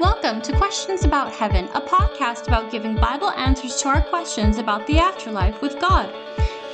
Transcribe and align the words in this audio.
Welcome 0.00 0.42
to 0.42 0.56
Questions 0.56 1.04
About 1.04 1.32
Heaven, 1.32 1.66
a 1.72 1.80
podcast 1.80 2.48
about 2.48 2.72
giving 2.72 2.96
Bible 2.96 3.30
answers 3.30 3.80
to 3.80 3.88
our 3.90 4.02
questions 4.02 4.58
about 4.58 4.84
the 4.88 4.98
afterlife 4.98 5.62
with 5.62 5.78
God. 5.78 6.12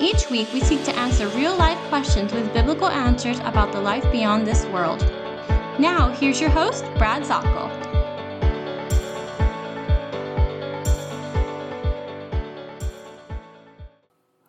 Each 0.00 0.30
week, 0.30 0.50
we 0.54 0.60
seek 0.62 0.82
to 0.84 0.96
answer 0.96 1.28
real 1.28 1.54
life 1.54 1.76
questions 1.90 2.32
with 2.32 2.50
biblical 2.54 2.88
answers 2.88 3.38
about 3.40 3.72
the 3.72 3.80
life 3.80 4.10
beyond 4.10 4.46
this 4.46 4.64
world. 4.66 5.00
Now, 5.78 6.08
here's 6.18 6.40
your 6.40 6.48
host, 6.48 6.82
Brad 6.96 7.22
Zockoll. 7.22 7.68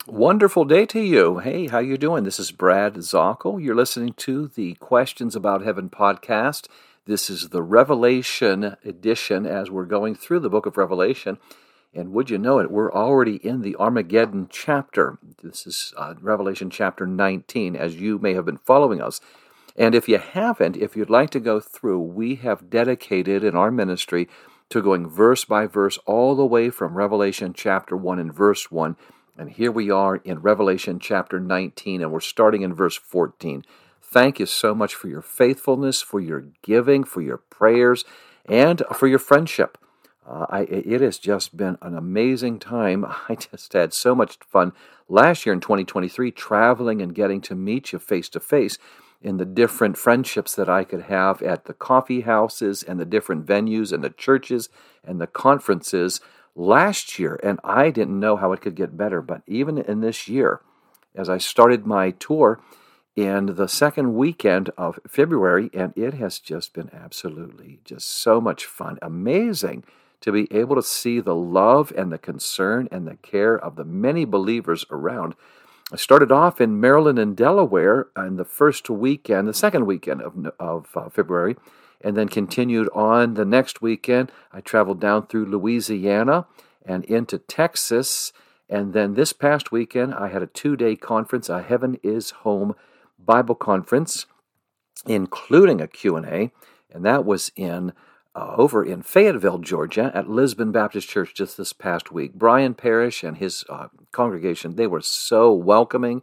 Wonderful 0.08 0.64
day 0.64 0.86
to 0.86 1.02
you. 1.02 1.40
Hey, 1.40 1.68
how 1.68 1.80
you 1.80 1.98
doing? 1.98 2.24
This 2.24 2.40
is 2.40 2.52
Brad 2.52 2.94
Zockoll. 2.96 3.62
You're 3.62 3.76
listening 3.76 4.14
to 4.14 4.48
the 4.48 4.76
Questions 4.76 5.36
About 5.36 5.62
Heaven 5.62 5.90
podcast. 5.90 6.68
This 7.08 7.32
is 7.32 7.50
the 7.50 7.64
Revelation 7.64 8.76
edition 8.86 9.48
as 9.48 9.72
we're 9.72 9.86
going 9.86 10.14
through 10.14 10.42
the 10.42 10.52
book 10.52 10.68
of 10.68 10.78
Revelation. 10.78 11.40
And 11.96 12.12
would 12.12 12.30
you 12.30 12.38
know 12.38 12.60
it, 12.60 12.70
we're 12.70 12.94
already 12.94 13.38
in 13.38 13.64
the 13.64 13.76
Armageddon 13.78 14.48
chapter. 14.52 15.18
This 15.42 15.66
is 15.66 15.96
uh, 15.98 16.14
Revelation 16.22 16.70
chapter 16.70 17.08
19, 17.08 17.76
as 17.76 17.96
you 17.96 18.20
may 18.20 18.36
have 18.36 18.46
been 18.46 18.60
following 18.60 19.02
us. 19.02 19.20
And 19.76 19.96
if 19.96 20.08
you 20.08 20.20
haven't, 20.20 20.78
if 20.78 20.96
you'd 20.96 21.10
like 21.10 21.32
to 21.32 21.40
go 21.40 21.60
through, 21.60 22.02
we 22.02 22.36
have 22.36 22.70
dedicated 22.70 23.44
in 23.44 23.56
our 23.56 23.72
ministry 23.72 24.30
to 24.70 24.84
going 24.84 25.10
verse 25.10 25.44
by 25.44 25.66
verse 25.66 25.98
all 26.06 26.36
the 26.36 26.46
way 26.46 26.70
from 26.70 26.94
Revelation 26.94 27.54
chapter 27.54 27.98
1 27.98 28.20
and 28.20 28.32
verse 28.32 28.70
1. 28.70 28.96
And 29.40 29.50
here 29.50 29.72
we 29.72 29.90
are 29.90 30.18
in 30.18 30.42
Revelation 30.42 31.00
chapter 31.00 31.40
19, 31.40 32.04
and 32.04 32.12
we're 32.12 32.20
starting 32.20 32.62
in 32.62 32.76
verse 32.76 32.96
14. 32.96 33.64
Thank 34.12 34.42
you 34.42 34.46
so 34.46 34.76
much 34.76 34.94
for 34.94 35.08
your 35.08 35.22
faithfulness, 35.22 36.02
for 36.02 36.20
your 36.20 36.44
giving, 36.64 37.06
for 37.06 37.22
your 37.22 37.38
prayers, 37.38 38.04
and 38.46 38.84
for 38.94 39.08
your 39.08 39.20
friendship. 39.20 39.78
Uh, 40.28 40.46
I, 40.50 40.62
it 40.64 41.00
has 41.00 41.18
just 41.18 41.56
been 41.56 41.78
an 41.82 41.96
amazing 41.96 42.60
time. 42.60 43.06
I 43.30 43.36
just 43.36 43.72
had 43.72 43.94
so 43.94 44.14
much 44.14 44.38
fun 44.46 44.74
last 45.08 45.46
year 45.46 45.54
in 45.54 45.62
2023 45.62 46.30
traveling 46.32 47.02
and 47.02 47.16
getting 47.16 47.40
to 47.40 47.56
meet 47.56 47.94
you 47.94 48.00
face 48.00 48.28
to 48.30 48.42
face 48.42 48.78
in 49.22 49.38
the 49.38 49.46
different 49.46 49.98
friendships 49.98 50.56
that 50.56 50.68
I 50.68 50.84
could 50.84 51.04
have 51.04 51.42
at 51.42 51.64
the 51.64 51.74
coffee 51.74 52.22
houses 52.22 52.84
and 52.84 53.00
the 53.00 53.06
different 53.06 53.46
venues 53.46 53.94
and 53.94 54.04
the 54.04 54.10
churches 54.10 54.68
and 55.06 55.22
the 55.22 55.28
conferences 55.28 56.20
last 56.54 57.18
year. 57.18 57.40
And 57.42 57.62
I 57.64 57.92
didn't 57.92 58.20
know 58.20 58.36
how 58.36 58.52
it 58.52 58.60
could 58.60 58.76
get 58.76 58.98
better. 58.98 59.22
But 59.22 59.42
even 59.48 59.78
in 59.78 60.02
this 60.02 60.28
year, 60.28 60.60
as 61.16 61.30
I 61.30 61.38
started 61.38 61.86
my 61.86 62.12
tour 62.12 62.60
in 63.16 63.56
the 63.56 63.68
second 63.68 64.14
weekend 64.14 64.70
of 64.78 65.00
February, 65.08 65.70
and 65.74 65.94
it 65.98 66.14
has 66.16 66.40
just 66.40 66.74
been 66.74 66.90
absolutely 66.94 67.80
just 67.84 68.08
so 68.08 68.40
much 68.40 68.66
fun. 68.66 68.98
Amazing 69.02 69.84
to 70.22 70.32
be 70.32 70.48
able 70.52 70.76
to 70.76 70.84
see 70.84 71.20
the 71.20 71.36
love 71.36 71.92
and 71.98 72.12
the 72.12 72.18
concern 72.18 72.88
and 72.92 73.08
the 73.08 73.16
care 73.18 73.58
of 73.58 73.76
the 73.76 73.84
many 73.84 74.24
believers 74.24 74.86
around. 74.92 75.36
I 75.92 75.98
started 75.98 76.32
off 76.32 76.62
in 76.62 76.80
Maryland 76.80 77.20
and 77.20 77.36
Delaware 77.36 78.08
in 78.16 78.38
the 78.38 78.46
first 78.46 78.90
weekend, 78.90 79.48
the 79.48 79.54
second 79.54 79.86
weekend 79.86 80.22
of, 80.22 80.54
of 80.58 80.88
uh, 80.96 81.10
February, 81.10 81.58
and 82.00 82.16
then 82.16 82.30
continued 82.30 82.88
on 82.94 83.34
the 83.34 83.44
next 83.46 83.82
weekend. 83.82 84.32
I 84.54 84.62
traveled 84.62 85.02
down 85.02 85.28
through 85.28 85.48
Louisiana 85.48 86.46
and 86.86 87.04
into 87.06 87.40
Texas. 87.40 88.32
And 88.70 88.94
then 88.94 89.16
this 89.16 89.34
past 89.34 89.74
weekend, 89.74 90.14
I 90.14 90.30
had 90.30 90.42
a 90.42 90.48
two 90.48 90.78
day 90.78 90.96
conference, 90.96 91.50
a 91.50 91.62
Heaven 91.62 92.00
is 92.04 92.32
Home 92.32 92.74
Bible 93.26 93.56
conference, 93.56 94.26
including 95.06 95.82
a 95.82 95.88
Q&A, 95.88 96.52
and 96.92 97.06
that 97.06 97.26
was 97.26 97.52
in 97.56 97.94
uh, 98.34 98.56
over 98.58 98.84
in 98.84 99.02
Fayetteville, 99.02 99.60
Georgia, 99.60 100.12
at 100.14 100.30
Lisbon 100.30 100.72
Baptist 100.72 101.10
Church 101.10 101.34
just 101.34 101.58
this 101.58 101.74
past 101.74 102.12
week. 102.12 102.34
Brian 102.34 102.74
Parrish 102.74 103.24
and 103.24 103.38
his 103.38 103.66
uh, 103.68 103.88
congregation, 104.12 104.76
they 104.76 104.88
were 104.88 105.02
so 105.02 105.52
welcoming. 105.54 106.22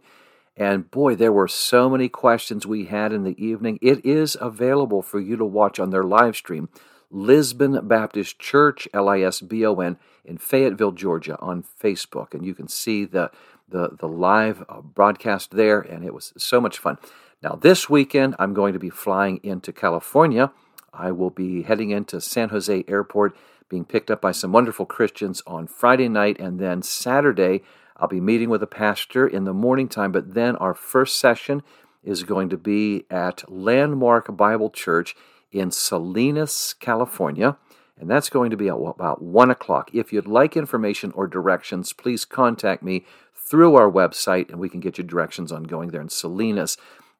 And 0.57 0.89
boy, 0.89 1.15
there 1.15 1.31
were 1.31 1.47
so 1.47 1.89
many 1.89 2.09
questions 2.09 2.65
we 2.65 2.85
had 2.85 3.13
in 3.13 3.23
the 3.23 3.41
evening. 3.43 3.79
It 3.81 4.03
is 4.03 4.35
available 4.41 5.01
for 5.01 5.19
you 5.19 5.37
to 5.37 5.45
watch 5.45 5.79
on 5.79 5.91
their 5.91 6.03
live 6.03 6.35
stream. 6.35 6.69
Lisbon 7.11 7.87
Baptist 7.87 8.39
Church, 8.39 8.87
L 8.93 9.07
I 9.07 9.21
S 9.21 9.41
B 9.41 9.65
O 9.65 9.75
N, 9.75 9.97
in 10.25 10.37
Fayetteville, 10.37 10.91
Georgia, 10.91 11.37
on 11.39 11.63
Facebook. 11.63 12.33
And 12.33 12.45
you 12.45 12.53
can 12.53 12.67
see 12.67 13.05
the, 13.05 13.31
the, 13.69 13.95
the 13.99 14.07
live 14.07 14.63
uh, 14.69 14.81
broadcast 14.81 15.51
there, 15.51 15.79
and 15.79 16.03
it 16.03 16.13
was 16.13 16.33
so 16.37 16.59
much 16.59 16.77
fun. 16.77 16.97
Now, 17.41 17.57
this 17.59 17.89
weekend, 17.89 18.35
I'm 18.39 18.53
going 18.53 18.73
to 18.73 18.79
be 18.79 18.89
flying 18.89 19.39
into 19.43 19.71
California 19.71 20.51
I 20.93 21.11
will 21.11 21.29
be 21.29 21.63
heading 21.63 21.91
into 21.91 22.21
San 22.21 22.49
Jose 22.49 22.83
Airport, 22.87 23.35
being 23.69 23.85
picked 23.85 24.09
up 24.09 24.21
by 24.21 24.31
some 24.31 24.51
wonderful 24.51 24.85
Christians 24.85 25.41
on 25.45 25.67
Friday 25.67 26.09
night, 26.09 26.39
and 26.39 26.59
then 26.59 26.81
Saturday, 26.81 27.61
I'll 27.97 28.07
be 28.07 28.21
meeting 28.21 28.49
with 28.49 28.63
a 28.63 28.67
pastor 28.67 29.27
in 29.27 29.43
the 29.43 29.53
morning 29.53 29.87
time. 29.87 30.11
But 30.11 30.33
then 30.33 30.55
our 30.55 30.73
first 30.73 31.19
session 31.19 31.61
is 32.03 32.23
going 32.23 32.49
to 32.49 32.57
be 32.57 33.05
at 33.09 33.49
Landmark 33.51 34.35
Bible 34.35 34.69
Church 34.69 35.15
in 35.51 35.71
Salinas, 35.71 36.73
California. 36.79 37.57
And 37.99 38.09
that's 38.09 38.29
going 38.29 38.49
to 38.49 38.57
be 38.57 38.69
about 38.69 39.21
1 39.21 39.51
o'clock. 39.51 39.91
If 39.93 40.13
you'd 40.13 40.25
like 40.25 40.55
information 40.55 41.11
or 41.11 41.27
directions, 41.27 41.91
please 41.91 42.23
contact 42.23 42.81
me 42.81 43.05
through 43.49 43.75
our 43.75 43.89
website 43.89 44.49
and 44.49 44.59
we 44.59 44.69
can 44.69 44.79
get 44.79 44.97
you 44.97 45.03
directions 45.03 45.51
on 45.51 45.63
going 45.63 45.89
there 45.89 46.01
in 46.01 46.09
Salinas. 46.09 46.77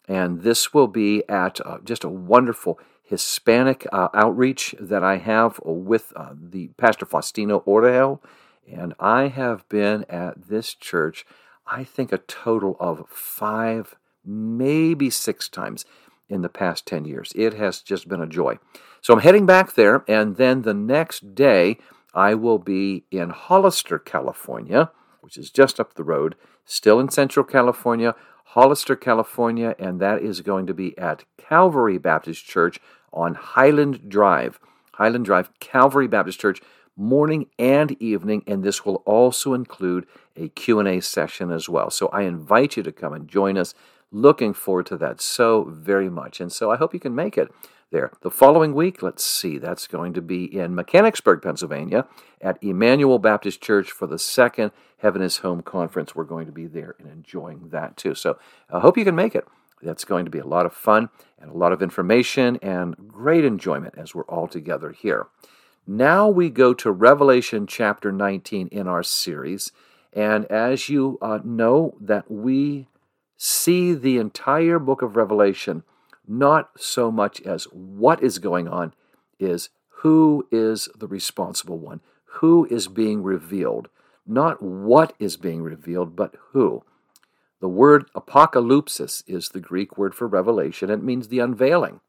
And 0.08 0.42
this 0.42 0.74
will 0.74 0.88
be 0.88 1.24
at 1.30 1.60
uh, 1.66 1.80
just 1.84 2.04
a 2.04 2.10
wonderful 2.10 2.80
Hispanic 3.10 3.88
uh, 3.92 4.10
outreach 4.14 4.76
that 4.80 5.04
I 5.04 5.18
have 5.18 5.60
with 5.66 6.14
uh, 6.16 6.34
the 6.40 6.68
Pastor 6.78 7.08
Faustino 7.08 7.66
Oreo, 7.66 8.20
and 8.72 8.94
I 9.00 9.30
have 9.30 9.68
been 9.68 10.06
at 10.08 10.48
this 10.48 10.76
church, 10.76 11.26
I 11.66 11.84
think 11.84 12.12
a 12.12 12.20
total 12.20 12.78
of 12.80 13.10
five, 13.10 13.96
maybe 14.24 15.10
six 15.10 15.50
times 15.50 15.86
in 16.30 16.44
the 16.44 16.50
past 16.50 16.86
10 16.86 17.06
years. 17.06 17.34
It 17.36 17.56
has 17.56 17.82
just 17.82 18.08
been 18.08 18.22
a 18.22 18.28
joy. 18.28 18.60
So 19.02 19.16
I'm 19.16 19.22
heading 19.22 19.48
back 19.48 19.74
there, 19.74 20.04
and 20.08 20.38
then 20.38 20.62
the 20.62 20.76
next 20.76 21.34
day 21.34 21.80
I 22.14 22.36
will 22.36 22.60
be 22.60 23.06
in 23.10 23.32
Hollister, 23.32 23.98
California, 23.98 24.92
which 25.22 25.38
is 25.38 25.50
just 25.50 25.80
up 25.80 25.94
the 25.94 26.04
road, 26.04 26.36
still 26.66 27.00
in 27.00 27.10
Central 27.10 27.44
California, 27.46 28.16
Hollister, 28.46 28.96
California, 28.96 29.76
and 29.78 30.00
that 30.00 30.22
is 30.22 30.42
going 30.42 30.66
to 30.68 30.74
be 30.74 30.98
at 30.98 31.24
Calvary 31.38 31.98
Baptist 31.98 32.46
Church 32.46 32.80
on 33.14 33.36
Highland 33.36 34.10
Drive. 34.10 34.60
Highland 34.94 35.26
Drive, 35.26 35.50
Calvary 35.60 36.08
Baptist 36.08 36.40
Church, 36.40 36.62
morning 36.98 37.48
and 37.58 37.92
evening, 38.02 38.44
and 38.46 38.64
this 38.64 38.86
will 38.86 38.98
also 39.06 39.54
include 39.54 40.06
a 40.36 40.50
Q&A 40.50 41.00
session 41.00 41.52
as 41.52 41.70
well. 41.70 41.90
So 41.90 42.08
I 42.08 42.24
invite 42.24 42.76
you 42.76 42.84
to 42.84 42.92
come 42.92 43.14
and 43.14 43.28
join 43.28 43.58
us. 43.58 43.74
Looking 44.12 44.54
forward 44.54 44.88
to 44.88 44.98
that 44.98 45.22
so 45.22 45.64
very 45.64 46.10
much. 46.10 46.42
And 46.42 46.52
so 46.52 46.72
I 46.72 46.78
hope 46.78 46.94
you 46.94 47.00
can 47.00 47.16
make 47.16 47.38
it 47.38 47.52
there. 47.92 48.12
The 48.22 48.32
following 48.32 48.74
week, 48.74 49.02
let's 49.02 49.24
see, 49.24 49.58
that's 49.58 49.88
going 49.88 50.14
to 50.14 50.22
be 50.22 50.44
in 50.46 50.76
Mechanicsburg, 50.76 51.42
Pennsylvania 51.42 52.08
at 52.42 52.62
Emmanuel 52.62 53.20
Baptist 53.20 53.62
Church 53.62 53.92
for 53.92 54.08
the 54.08 54.20
second 54.20 54.72
Heaven 54.98 55.22
is 55.22 55.38
Home 55.38 55.62
conference. 55.62 56.16
We're 56.16 56.24
going 56.24 56.46
to 56.46 56.52
be 56.52 56.68
there 56.68 56.96
and 57.00 57.10
enjoying 57.10 57.70
that 57.70 57.98
too. 57.98 58.16
So 58.16 58.38
I 58.70 58.80
hope 58.80 58.98
you 58.98 59.06
can 59.06 59.16
make 59.16 59.36
it. 59.36 59.46
That's 59.82 60.06
going 60.06 60.26
to 60.26 60.32
be 60.32 60.40
a 60.40 60.46
lot 60.46 60.66
of 60.66 60.74
fun 60.74 61.10
and 61.40 61.50
a 61.50 61.58
lot 61.58 61.72
of 61.72 61.82
information 61.82 62.58
and 62.62 62.96
great 63.08 63.46
enjoyment 63.46 63.96
as 63.98 64.14
we're 64.14 64.24
all 64.24 64.48
together 64.48 64.92
here. 64.92 65.28
Now 65.88 66.28
we 66.28 66.50
go 66.50 66.74
to 66.76 66.92
Revelation 66.92 67.66
chapter 67.66 68.12
19 68.12 68.68
in 68.68 68.88
our 68.88 69.04
series. 69.04 69.72
And 70.14 70.46
as 70.46 70.90
you 70.90 71.18
uh, 71.22 71.40
know, 71.44 71.96
that 72.02 72.30
we 72.30 72.88
see 73.38 73.94
the 73.94 74.18
entire 74.18 74.80
book 74.80 75.02
of 75.02 75.16
Revelation 75.16 75.84
not 76.30 76.70
so 76.78 77.12
much 77.12 77.42
as 77.42 77.66
what 77.66 78.24
is 78.24 78.38
going 78.38 78.68
on, 78.68 78.94
is 79.40 79.70
who 80.02 80.48
is 80.52 80.88
the 80.98 81.08
responsible 81.08 81.80
one, 81.80 82.02
who 82.26 82.66
is 82.70 82.88
being 82.88 83.24
revealed. 83.24 83.90
Not 84.26 84.62
what 84.62 85.14
is 85.20 85.38
being 85.38 85.64
revealed, 85.64 86.16
but 86.16 86.36
who. 86.52 86.84
The 87.62 87.68
word 87.68 88.06
apocalypsis 88.16 89.24
is 89.28 89.50
the 89.50 89.60
Greek 89.60 89.98
word 89.98 90.14
for 90.14 90.28
revelation. 90.28 90.90
It 90.90 91.04
means 91.04 91.28
the 91.28 91.40
unveiling. 91.40 92.00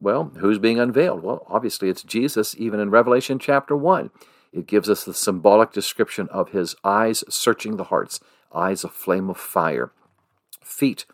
Well, 0.00 0.32
who's 0.38 0.58
being 0.58 0.80
unveiled? 0.80 1.22
Well, 1.22 1.46
obviously 1.48 1.88
it's 1.88 2.02
Jesus, 2.02 2.56
even 2.58 2.80
in 2.80 2.90
Revelation 2.90 3.38
chapter 3.38 3.76
1. 3.76 4.10
It 4.52 4.66
gives 4.66 4.88
us 4.88 5.04
the 5.04 5.14
symbolic 5.14 5.72
description 5.72 6.28
of 6.28 6.50
his 6.50 6.74
eyes 6.82 7.24
searching 7.28 7.76
the 7.76 7.84
hearts, 7.84 8.20
eyes 8.52 8.84
a 8.84 8.88
flame 8.88 9.28
of 9.28 9.36
fire, 9.36 9.92
feet 10.62 11.04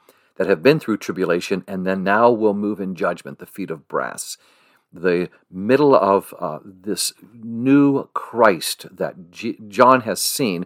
that 0.40 0.48
have 0.48 0.62
been 0.62 0.81
through 0.81 0.96
tribulation 0.96 1.62
and 1.69 1.87
then 1.87 2.02
now 2.02 2.31
will 2.31 2.54
move 2.54 2.81
in 2.81 2.94
judgment, 2.94 3.38
the 3.38 3.44
feet 3.44 3.70
of 3.70 3.87
brass. 3.88 4.38
The 4.90 5.28
middle 5.50 5.94
of 5.94 6.32
uh, 6.40 6.60
this 6.64 7.12
new 7.34 8.08
Christ 8.14 8.87
that 8.90 9.31
G- 9.31 9.58
John 9.69 10.00
has 10.00 10.22
seen 10.22 10.64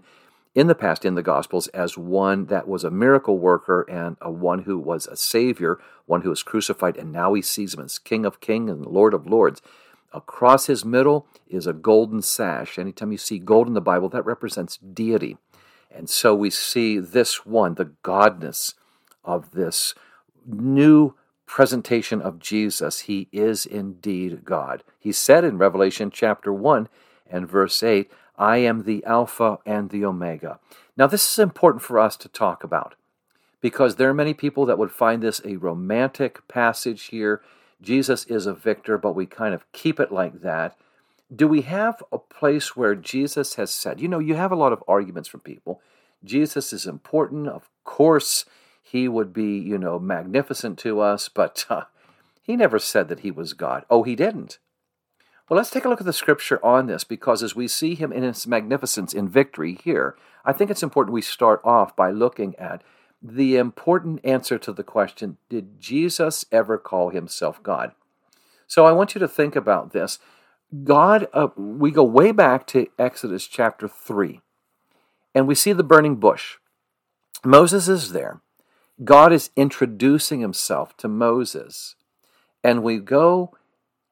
in 0.54 0.68
the 0.68 0.76
past 0.76 1.04
in 1.04 1.16
the 1.16 1.24
Gospels 1.24 1.66
as 1.74 1.98
one 1.98 2.46
that 2.46 2.68
was 2.68 2.84
a 2.84 2.90
miracle 2.92 3.36
worker 3.36 3.84
and 3.90 4.16
a 4.20 4.30
one 4.30 4.60
who 4.60 4.78
was 4.78 5.08
a 5.08 5.16
Savior, 5.16 5.80
one 6.06 6.20
who 6.20 6.30
was 6.30 6.44
crucified, 6.44 6.96
and 6.96 7.10
now 7.10 7.34
he 7.34 7.42
sees 7.42 7.74
him 7.74 7.80
as 7.80 7.98
King 7.98 8.24
of 8.24 8.40
Kings 8.40 8.70
and 8.70 8.86
Lord 8.86 9.12
of 9.12 9.26
Lords. 9.26 9.60
Across 10.12 10.66
his 10.66 10.84
middle 10.84 11.26
is 11.48 11.66
a 11.66 11.72
golden 11.72 12.22
sash. 12.22 12.78
Anytime 12.78 13.10
you 13.10 13.18
see 13.18 13.40
gold 13.40 13.66
in 13.66 13.74
the 13.74 13.80
Bible, 13.80 14.08
that 14.10 14.24
represents 14.24 14.76
deity. 14.76 15.36
And 15.90 16.08
so 16.08 16.32
we 16.32 16.50
see 16.50 17.00
this 17.00 17.44
one, 17.44 17.74
the 17.74 17.90
godness 18.04 18.74
of 19.24 19.52
this 19.52 19.94
new 20.46 21.14
presentation 21.46 22.20
of 22.20 22.38
Jesus. 22.38 23.00
He 23.00 23.28
is 23.32 23.66
indeed 23.66 24.44
God. 24.44 24.82
He 24.98 25.12
said 25.12 25.44
in 25.44 25.58
Revelation 25.58 26.10
chapter 26.10 26.52
1 26.52 26.88
and 27.30 27.48
verse 27.48 27.82
8, 27.82 28.10
I 28.36 28.58
am 28.58 28.82
the 28.82 29.04
Alpha 29.04 29.58
and 29.64 29.90
the 29.90 30.04
Omega. 30.04 30.58
Now, 30.96 31.06
this 31.06 31.30
is 31.32 31.38
important 31.38 31.82
for 31.82 31.98
us 31.98 32.16
to 32.18 32.28
talk 32.28 32.64
about 32.64 32.94
because 33.60 33.96
there 33.96 34.10
are 34.10 34.14
many 34.14 34.34
people 34.34 34.66
that 34.66 34.78
would 34.78 34.90
find 34.90 35.22
this 35.22 35.40
a 35.44 35.56
romantic 35.56 36.46
passage 36.48 37.04
here. 37.04 37.40
Jesus 37.80 38.24
is 38.24 38.46
a 38.46 38.54
victor, 38.54 38.98
but 38.98 39.14
we 39.14 39.26
kind 39.26 39.54
of 39.54 39.70
keep 39.72 39.98
it 39.98 40.12
like 40.12 40.42
that. 40.42 40.76
Do 41.34 41.48
we 41.48 41.62
have 41.62 42.02
a 42.12 42.18
place 42.18 42.76
where 42.76 42.94
Jesus 42.94 43.54
has 43.54 43.72
said, 43.72 44.00
you 44.00 44.08
know, 44.08 44.18
you 44.18 44.34
have 44.34 44.52
a 44.52 44.56
lot 44.56 44.72
of 44.72 44.84
arguments 44.86 45.28
from 45.28 45.40
people. 45.40 45.80
Jesus 46.22 46.72
is 46.72 46.86
important. 46.86 47.48
Of 47.48 47.68
course, 47.84 48.44
he 48.86 49.08
would 49.08 49.32
be, 49.32 49.58
you 49.58 49.78
know, 49.78 49.98
magnificent 49.98 50.78
to 50.80 51.00
us, 51.00 51.30
but 51.30 51.64
uh, 51.70 51.84
he 52.42 52.54
never 52.54 52.78
said 52.78 53.08
that 53.08 53.20
he 53.20 53.30
was 53.30 53.54
God. 53.54 53.86
Oh, 53.88 54.02
he 54.02 54.14
didn't. 54.14 54.58
Well, 55.48 55.56
let's 55.56 55.70
take 55.70 55.86
a 55.86 55.88
look 55.88 56.00
at 56.00 56.06
the 56.06 56.12
scripture 56.12 56.64
on 56.64 56.86
this 56.86 57.02
because 57.02 57.42
as 57.42 57.56
we 57.56 57.66
see 57.66 57.94
him 57.94 58.12
in 58.12 58.22
his 58.22 58.46
magnificence 58.46 59.14
in 59.14 59.26
victory 59.28 59.78
here, 59.82 60.16
I 60.44 60.52
think 60.52 60.70
it's 60.70 60.82
important 60.82 61.14
we 61.14 61.22
start 61.22 61.62
off 61.64 61.96
by 61.96 62.10
looking 62.10 62.54
at 62.56 62.82
the 63.22 63.56
important 63.56 64.20
answer 64.22 64.58
to 64.58 64.72
the 64.72 64.84
question 64.84 65.38
Did 65.48 65.80
Jesus 65.80 66.44
ever 66.52 66.76
call 66.76 67.08
himself 67.08 67.62
God? 67.62 67.92
So 68.66 68.84
I 68.84 68.92
want 68.92 69.14
you 69.14 69.18
to 69.20 69.28
think 69.28 69.56
about 69.56 69.92
this. 69.92 70.18
God, 70.82 71.26
uh, 71.32 71.48
we 71.56 71.90
go 71.90 72.04
way 72.04 72.32
back 72.32 72.66
to 72.68 72.88
Exodus 72.98 73.46
chapter 73.46 73.88
3, 73.88 74.40
and 75.34 75.46
we 75.46 75.54
see 75.54 75.72
the 75.72 75.82
burning 75.82 76.16
bush. 76.16 76.56
Moses 77.44 77.88
is 77.88 78.12
there. 78.12 78.40
God 79.02 79.32
is 79.32 79.50
introducing 79.56 80.40
himself 80.40 80.96
to 80.98 81.08
Moses. 81.08 81.96
And 82.62 82.82
we 82.82 82.98
go 82.98 83.56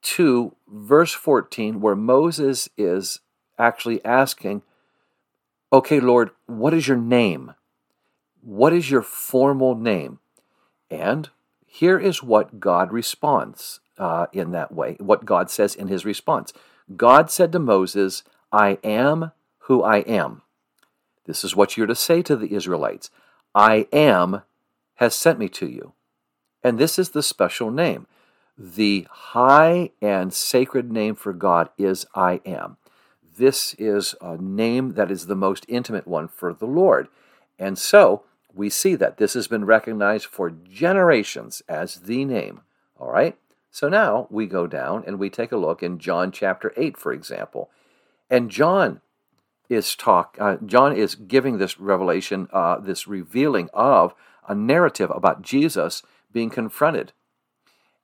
to 0.03 0.57
verse 0.67 1.13
14, 1.13 1.81
where 1.81 1.95
Moses 1.95 2.69
is 2.77 3.21
actually 3.59 4.05
asking, 4.05 4.63
Okay, 5.73 6.01
Lord, 6.01 6.31
what 6.47 6.75
is 6.75 6.89
your 6.89 6.97
name? 6.97 7.55
What 8.43 8.73
is 8.73 8.91
your 8.91 9.03
formal 9.03 9.75
name? 9.75 10.19
And 10.91 11.31
here 11.65 11.99
is 11.99 12.23
what 12.23 12.61
God 12.61 12.93
responds 12.93 13.81
uh, 13.97 14.27
in 14.33 14.51
that 14.51 14.73
way, 14.75 14.97
what 14.99 15.25
God 15.25 15.51
says 15.51 15.75
in 15.75 15.89
his 15.89 16.05
response. 16.05 16.53
God 16.97 17.31
said 17.31 17.53
to 17.53 17.59
Moses, 17.59 18.25
I 18.51 18.79
am 18.85 19.33
who 19.61 19.83
I 19.83 19.99
am. 19.99 20.43
This 21.25 21.45
is 21.45 21.57
what 21.57 21.77
you're 21.77 21.87
to 21.87 21.95
say 21.95 22.21
to 22.23 22.37
the 22.37 22.53
Israelites 22.53 23.11
I 23.55 23.87
am 23.93 24.43
has 25.03 25.17
sent 25.17 25.37
me 25.37 25.49
to 25.49 25.67
you. 25.67 25.95
And 26.63 26.79
this 26.79 26.97
is 26.97 27.11
the 27.11 27.25
special 27.25 27.73
name. 27.73 28.07
The 28.57 29.09
high 29.11 29.91
and 30.01 30.33
sacred 30.33 30.93
name 30.93 31.17
for 31.17 31.33
God 31.33 31.71
is 31.77 32.07
I 32.15 32.41
am. 32.47 32.77
This 33.37 33.75
is 33.81 34.15
a 34.21 34.37
name 34.37 34.93
that 34.93 35.11
is 35.11 35.27
the 35.27 35.35
most 35.35 35.67
intimate 35.69 36.07
one 36.07 36.29
for 36.29 36.55
the 36.55 36.67
Lord. 36.67 37.09
And 37.59 37.77
so 37.77 38.23
we 38.55 38.71
see 38.71 38.95
that 38.95 39.17
this 39.17 39.35
has 39.35 39.49
been 39.49 39.65
recognized 39.65 40.27
for 40.27 40.51
generations 40.51 41.63
as 41.69 42.03
the 42.03 42.25
name. 42.25 42.61
All 42.97 43.11
right? 43.11 43.37
So 43.73 43.89
now 43.89 44.29
we 44.31 44.47
go 44.47 44.69
down 44.69 45.03
and 45.05 45.19
we 45.19 45.31
take 45.31 45.51
a 45.51 45.57
look 45.57 45.83
in 45.83 45.99
John 45.99 46.31
chapter 46.31 46.73
8, 46.77 46.97
for 46.97 47.13
example. 47.13 47.71
And 48.31 48.53
John 48.53 49.01
is 49.69 49.97
talk. 49.97 50.37
Uh, 50.39 50.59
John 50.65 50.95
is 50.95 51.17
giving 51.17 51.59
this 51.59 51.81
revelation, 51.81 52.47
uh, 52.53 52.79
this 52.79 53.09
revealing 53.09 53.69
of 53.75 54.15
a 54.49 54.55
narrative 54.55 55.11
about 55.15 55.43
Jesus 55.43 56.03
being 56.33 56.51
confronted. 56.51 57.13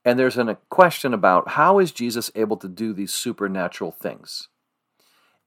And 0.05 0.17
there's 0.17 0.37
a 0.37 0.57
question 0.69 1.13
about 1.13 1.49
how 1.49 1.79
is 1.79 1.91
Jesus 1.91 2.31
able 2.35 2.57
to 2.57 2.67
do 2.67 2.93
these 2.93 3.13
supernatural 3.13 3.91
things? 3.91 4.47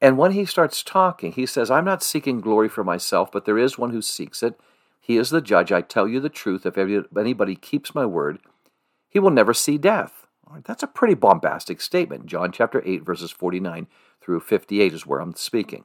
And 0.00 0.18
when 0.18 0.32
he 0.32 0.44
starts 0.44 0.82
talking, 0.82 1.32
he 1.32 1.46
says, 1.46 1.70
I'm 1.70 1.84
not 1.84 2.02
seeking 2.02 2.40
glory 2.40 2.68
for 2.68 2.84
myself, 2.84 3.30
but 3.32 3.44
there 3.44 3.58
is 3.58 3.78
one 3.78 3.90
who 3.90 4.02
seeks 4.02 4.42
it. 4.42 4.58
He 5.00 5.16
is 5.16 5.30
the 5.30 5.40
judge. 5.40 5.72
I 5.72 5.80
tell 5.80 6.06
you 6.06 6.20
the 6.20 6.28
truth. 6.28 6.66
If 6.66 6.76
anybody 6.76 7.56
keeps 7.56 7.94
my 7.94 8.04
word, 8.04 8.38
he 9.08 9.18
will 9.18 9.30
never 9.30 9.54
see 9.54 9.78
death. 9.78 10.26
That's 10.64 10.82
a 10.82 10.88
pretty 10.88 11.14
bombastic 11.14 11.80
statement. 11.80 12.26
John 12.26 12.52
chapter 12.52 12.82
8, 12.84 13.04
verses 13.04 13.30
49 13.30 13.86
through 14.20 14.40
58 14.40 14.92
is 14.92 15.06
where 15.06 15.20
I'm 15.20 15.34
speaking. 15.34 15.84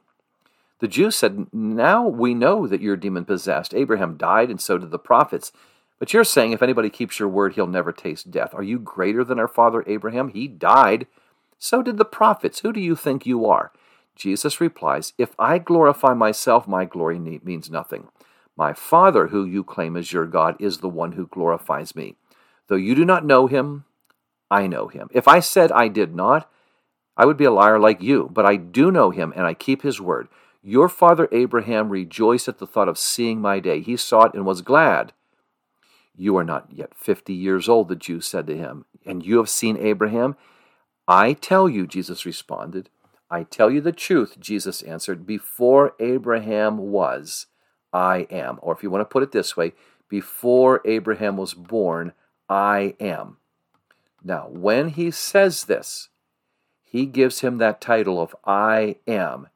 The 0.80 0.88
Jews 0.88 1.16
said, 1.16 1.46
Now 1.52 2.06
we 2.06 2.34
know 2.34 2.66
that 2.66 2.80
you're 2.80 2.96
demon 2.96 3.24
possessed. 3.24 3.74
Abraham 3.74 4.16
died, 4.16 4.50
and 4.50 4.60
so 4.60 4.78
did 4.78 4.90
the 4.90 4.98
prophets. 4.98 5.52
But 5.98 6.12
you're 6.12 6.24
saying 6.24 6.52
if 6.52 6.62
anybody 6.62 6.90
keeps 6.90 7.18
your 7.18 7.28
word, 7.28 7.54
he'll 7.54 7.66
never 7.66 7.92
taste 7.92 8.30
death. 8.30 8.54
Are 8.54 8.62
you 8.62 8.78
greater 8.78 9.24
than 9.24 9.38
our 9.38 9.48
father 9.48 9.82
Abraham? 9.86 10.28
He 10.28 10.46
died. 10.46 11.06
So 11.58 11.82
did 11.82 11.96
the 11.96 12.04
prophets. 12.04 12.60
Who 12.60 12.72
do 12.72 12.80
you 12.80 12.94
think 12.94 13.26
you 13.26 13.46
are? 13.46 13.72
Jesus 14.14 14.60
replies, 14.60 15.12
If 15.18 15.34
I 15.38 15.58
glorify 15.58 16.14
myself, 16.14 16.68
my 16.68 16.84
glory 16.84 17.18
means 17.18 17.70
nothing. 17.70 18.08
My 18.56 18.72
Father, 18.72 19.28
who 19.28 19.44
you 19.44 19.62
claim 19.62 19.96
as 19.96 20.12
your 20.12 20.26
God, 20.26 20.56
is 20.58 20.78
the 20.78 20.88
one 20.88 21.12
who 21.12 21.28
glorifies 21.28 21.94
me. 21.94 22.16
Though 22.66 22.76
you 22.76 22.96
do 22.96 23.04
not 23.04 23.24
know 23.24 23.46
him, 23.46 23.84
I 24.50 24.66
know 24.66 24.88
him. 24.88 25.08
If 25.12 25.28
I 25.28 25.40
said 25.40 25.70
I 25.70 25.88
did 25.88 26.14
not, 26.14 26.50
I 27.16 27.24
would 27.24 27.36
be 27.36 27.44
a 27.44 27.52
liar 27.52 27.78
like 27.78 28.02
you, 28.02 28.28
but 28.32 28.46
I 28.46 28.56
do 28.56 28.90
know 28.90 29.10
him 29.10 29.32
and 29.36 29.46
I 29.46 29.54
keep 29.54 29.82
his 29.82 30.00
word. 30.00 30.28
Your 30.68 30.90
father 30.90 31.30
Abraham 31.32 31.88
rejoiced 31.88 32.46
at 32.46 32.58
the 32.58 32.66
thought 32.66 32.90
of 32.90 32.98
seeing 32.98 33.40
my 33.40 33.58
day. 33.58 33.80
He 33.80 33.96
saw 33.96 34.24
it 34.24 34.34
and 34.34 34.44
was 34.44 34.60
glad. 34.60 35.14
You 36.14 36.36
are 36.36 36.44
not 36.44 36.68
yet 36.70 36.94
fifty 36.94 37.32
years 37.32 37.70
old, 37.70 37.88
the 37.88 37.96
Jews 37.96 38.26
said 38.26 38.46
to 38.48 38.56
him, 38.56 38.84
and 39.06 39.24
you 39.24 39.38
have 39.38 39.48
seen 39.48 39.78
Abraham? 39.78 40.36
I 41.06 41.32
tell 41.32 41.70
you, 41.70 41.86
Jesus 41.86 42.26
responded, 42.26 42.90
I 43.30 43.44
tell 43.44 43.70
you 43.70 43.80
the 43.80 43.92
truth, 43.92 44.38
Jesus 44.38 44.82
answered, 44.82 45.26
before 45.26 45.94
Abraham 46.00 46.76
was, 46.76 47.46
I 47.90 48.26
am. 48.30 48.58
Or 48.60 48.74
if 48.74 48.82
you 48.82 48.90
want 48.90 49.00
to 49.00 49.10
put 49.10 49.22
it 49.22 49.32
this 49.32 49.56
way, 49.56 49.72
before 50.10 50.82
Abraham 50.84 51.38
was 51.38 51.54
born, 51.54 52.12
I 52.46 52.94
am. 53.00 53.38
Now, 54.22 54.48
when 54.50 54.90
he 54.90 55.10
says 55.12 55.64
this, 55.64 56.10
he 56.84 57.06
gives 57.06 57.40
him 57.40 57.56
that 57.56 57.80
title 57.80 58.20
of 58.20 58.36
I 58.44 58.96
am. 59.06 59.48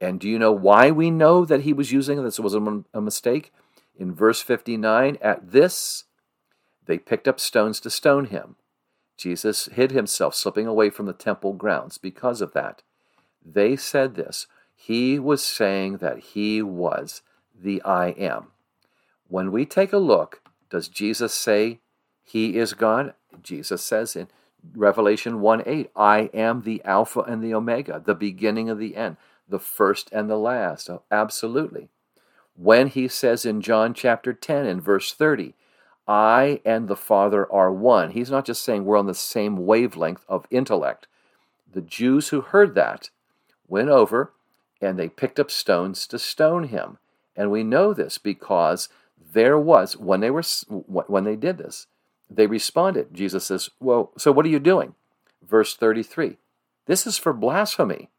And 0.00 0.20
do 0.20 0.28
you 0.28 0.38
know 0.38 0.52
why 0.52 0.90
we 0.90 1.10
know 1.10 1.44
that 1.44 1.62
he 1.62 1.72
was 1.72 1.92
using 1.92 2.22
this 2.22 2.38
was 2.38 2.54
a 2.54 3.00
mistake? 3.00 3.52
In 3.96 4.14
verse 4.14 4.40
59, 4.40 5.18
at 5.20 5.50
this, 5.50 6.04
they 6.86 6.98
picked 6.98 7.26
up 7.26 7.40
stones 7.40 7.80
to 7.80 7.90
stone 7.90 8.26
him. 8.26 8.56
Jesus 9.16 9.66
hid 9.72 9.90
himself, 9.90 10.36
slipping 10.36 10.68
away 10.68 10.90
from 10.90 11.06
the 11.06 11.12
temple 11.12 11.52
grounds 11.52 11.98
because 11.98 12.40
of 12.40 12.52
that. 12.52 12.82
They 13.44 13.74
said 13.74 14.14
this. 14.14 14.46
He 14.76 15.18
was 15.18 15.42
saying 15.42 15.96
that 15.96 16.18
he 16.18 16.62
was 16.62 17.22
the 17.60 17.82
I 17.82 18.10
am. 18.10 18.52
When 19.26 19.50
we 19.50 19.66
take 19.66 19.92
a 19.92 19.98
look, 19.98 20.40
does 20.70 20.86
Jesus 20.86 21.34
say 21.34 21.80
he 22.22 22.56
is 22.56 22.74
God? 22.74 23.14
Jesus 23.42 23.82
says 23.82 24.14
in 24.14 24.28
Revelation 24.74 25.40
1 25.40 25.64
8, 25.66 25.90
I 25.96 26.30
am 26.32 26.62
the 26.62 26.80
Alpha 26.84 27.20
and 27.20 27.42
the 27.42 27.54
Omega, 27.54 28.00
the 28.04 28.14
beginning 28.14 28.70
of 28.70 28.78
the 28.78 28.94
end 28.94 29.16
the 29.48 29.58
first 29.58 30.10
and 30.12 30.28
the 30.28 30.36
last. 30.36 30.90
Oh, 30.90 31.02
absolutely. 31.10 31.88
When 32.54 32.88
he 32.88 33.08
says 33.08 33.46
in 33.46 33.60
John 33.60 33.94
chapter 33.94 34.32
10 34.32 34.66
and 34.66 34.82
verse 34.82 35.12
30, 35.12 35.54
I 36.06 36.60
and 36.64 36.88
the 36.88 36.96
Father 36.96 37.50
are 37.52 37.72
one, 37.72 38.10
he's 38.10 38.30
not 38.30 38.46
just 38.46 38.64
saying 38.64 38.84
we're 38.84 38.96
on 38.96 39.06
the 39.06 39.14
same 39.14 39.66
wavelength 39.66 40.24
of 40.28 40.46
intellect. 40.50 41.06
The 41.70 41.82
Jews 41.82 42.28
who 42.28 42.40
heard 42.40 42.74
that 42.74 43.10
went 43.68 43.90
over 43.90 44.32
and 44.80 44.98
they 44.98 45.08
picked 45.08 45.38
up 45.38 45.50
stones 45.50 46.06
to 46.06 46.18
stone 46.18 46.64
him. 46.64 46.98
And 47.36 47.50
we 47.50 47.62
know 47.62 47.92
this 47.92 48.18
because 48.18 48.88
there 49.32 49.58
was 49.58 49.96
when 49.96 50.20
they 50.20 50.30
were 50.30 50.42
when 50.68 51.24
they 51.24 51.36
did 51.36 51.58
this, 51.58 51.86
they 52.30 52.46
responded. 52.46 53.08
Jesus 53.12 53.46
says, 53.46 53.70
"Well, 53.78 54.12
so 54.16 54.32
what 54.32 54.46
are 54.46 54.50
you 54.50 54.58
doing?" 54.58 54.94
Verse 55.42 55.76
33. 55.76 56.38
This 56.86 57.06
is 57.06 57.18
for 57.18 57.32
blasphemy. 57.32 58.10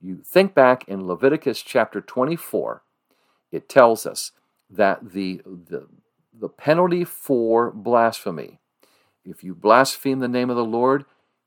You 0.00 0.22
think 0.24 0.54
back 0.54 0.86
in 0.88 1.06
Leviticus 1.06 1.62
chapter 1.62 2.00
24, 2.00 2.82
it 3.50 3.68
tells 3.68 4.06
us 4.06 4.32
that 4.70 5.12
the, 5.12 5.42
the, 5.44 5.88
the 6.32 6.48
penalty 6.48 7.04
for 7.04 7.70
blasphemy, 7.72 8.60
if 9.24 9.42
you 9.42 9.54
blaspheme 9.54 10.20
the 10.20 10.28
name 10.28 10.50
of 10.50 10.56
the 10.56 10.64
Lord, 10.64 11.04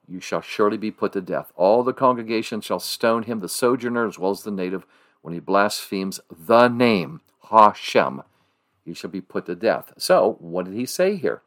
you 0.08 0.20
shall 0.20 0.42
surely 0.42 0.78
be 0.78 0.92
put 0.92 1.14
to 1.14 1.22
death. 1.22 1.54
All 1.56 1.84
the 1.84 1.94
congregation 1.94 2.60
shall 2.60 2.80
stone 2.80 3.24
him, 3.24 3.40
the 3.40 3.48
sojourner 3.48 4.06
as 4.08 4.20
well 4.20 4.32
as 4.32 4.44
the 4.44 4.52
native, 4.52 4.86
when 5.22 5.34
he 5.34 5.40
blasphemes 5.40 6.20
the 6.30 6.68
name, 6.68 7.22
Hashem. 7.50 8.24
He 8.84 8.94
shall 8.94 9.10
be 9.10 9.22
put 9.22 9.46
to 9.46 9.56
death. 9.56 9.94
So, 9.98 10.38
what 10.40 10.66
did 10.66 10.74
he 10.74 10.86
say 10.86 11.16
here? 11.16 11.44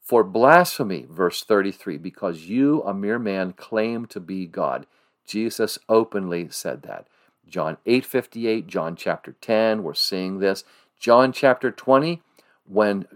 For 0.00 0.24
blasphemy, 0.24 1.06
verse 1.08 1.44
33, 1.44 1.98
because 1.98 2.42
you, 2.42 2.82
a 2.82 2.92
mere 2.92 3.18
man, 3.18 3.52
claim 3.52 4.06
to 4.06 4.20
be 4.20 4.46
God. 4.46 4.86
Jesus 5.24 5.78
openly 5.88 6.48
said 6.50 6.82
that. 6.82 7.06
John 7.48 7.76
8:58, 7.86 8.66
John 8.66 8.96
chapter 8.96 9.32
10, 9.40 9.82
we're 9.82 9.94
seeing 9.94 10.38
this. 10.38 10.64
John 10.98 11.32
chapter 11.32 11.70
20, 11.70 12.22
when 12.66 13.06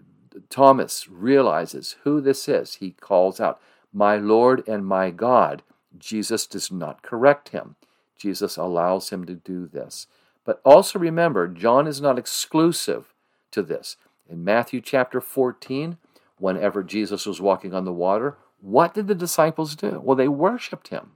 Thomas 0.50 1.08
realizes 1.08 1.96
who 2.04 2.20
this 2.20 2.48
is, 2.48 2.74
he 2.76 2.92
calls 2.92 3.40
out, 3.40 3.60
"My 3.92 4.16
Lord 4.16 4.66
and 4.68 4.86
my 4.86 5.10
God." 5.10 5.62
Jesus 5.98 6.46
does 6.46 6.70
not 6.70 7.02
correct 7.02 7.48
him. 7.50 7.76
Jesus 8.16 8.56
allows 8.56 9.10
him 9.10 9.24
to 9.24 9.34
do 9.34 9.66
this. 9.66 10.06
But 10.44 10.60
also 10.64 10.98
remember, 10.98 11.48
John 11.48 11.86
is 11.86 12.00
not 12.00 12.18
exclusive 12.18 13.14
to 13.50 13.62
this. 13.62 13.96
In 14.28 14.44
Matthew 14.44 14.80
chapter 14.80 15.20
14, 15.20 15.98
whenever 16.38 16.82
Jesus 16.82 17.26
was 17.26 17.40
walking 17.40 17.74
on 17.74 17.84
the 17.84 17.92
water, 17.92 18.36
what 18.60 18.94
did 18.94 19.08
the 19.08 19.14
disciples 19.14 19.74
do? 19.74 20.00
Well, 20.02 20.16
they 20.16 20.28
worshiped 20.28 20.88
him. 20.88 21.12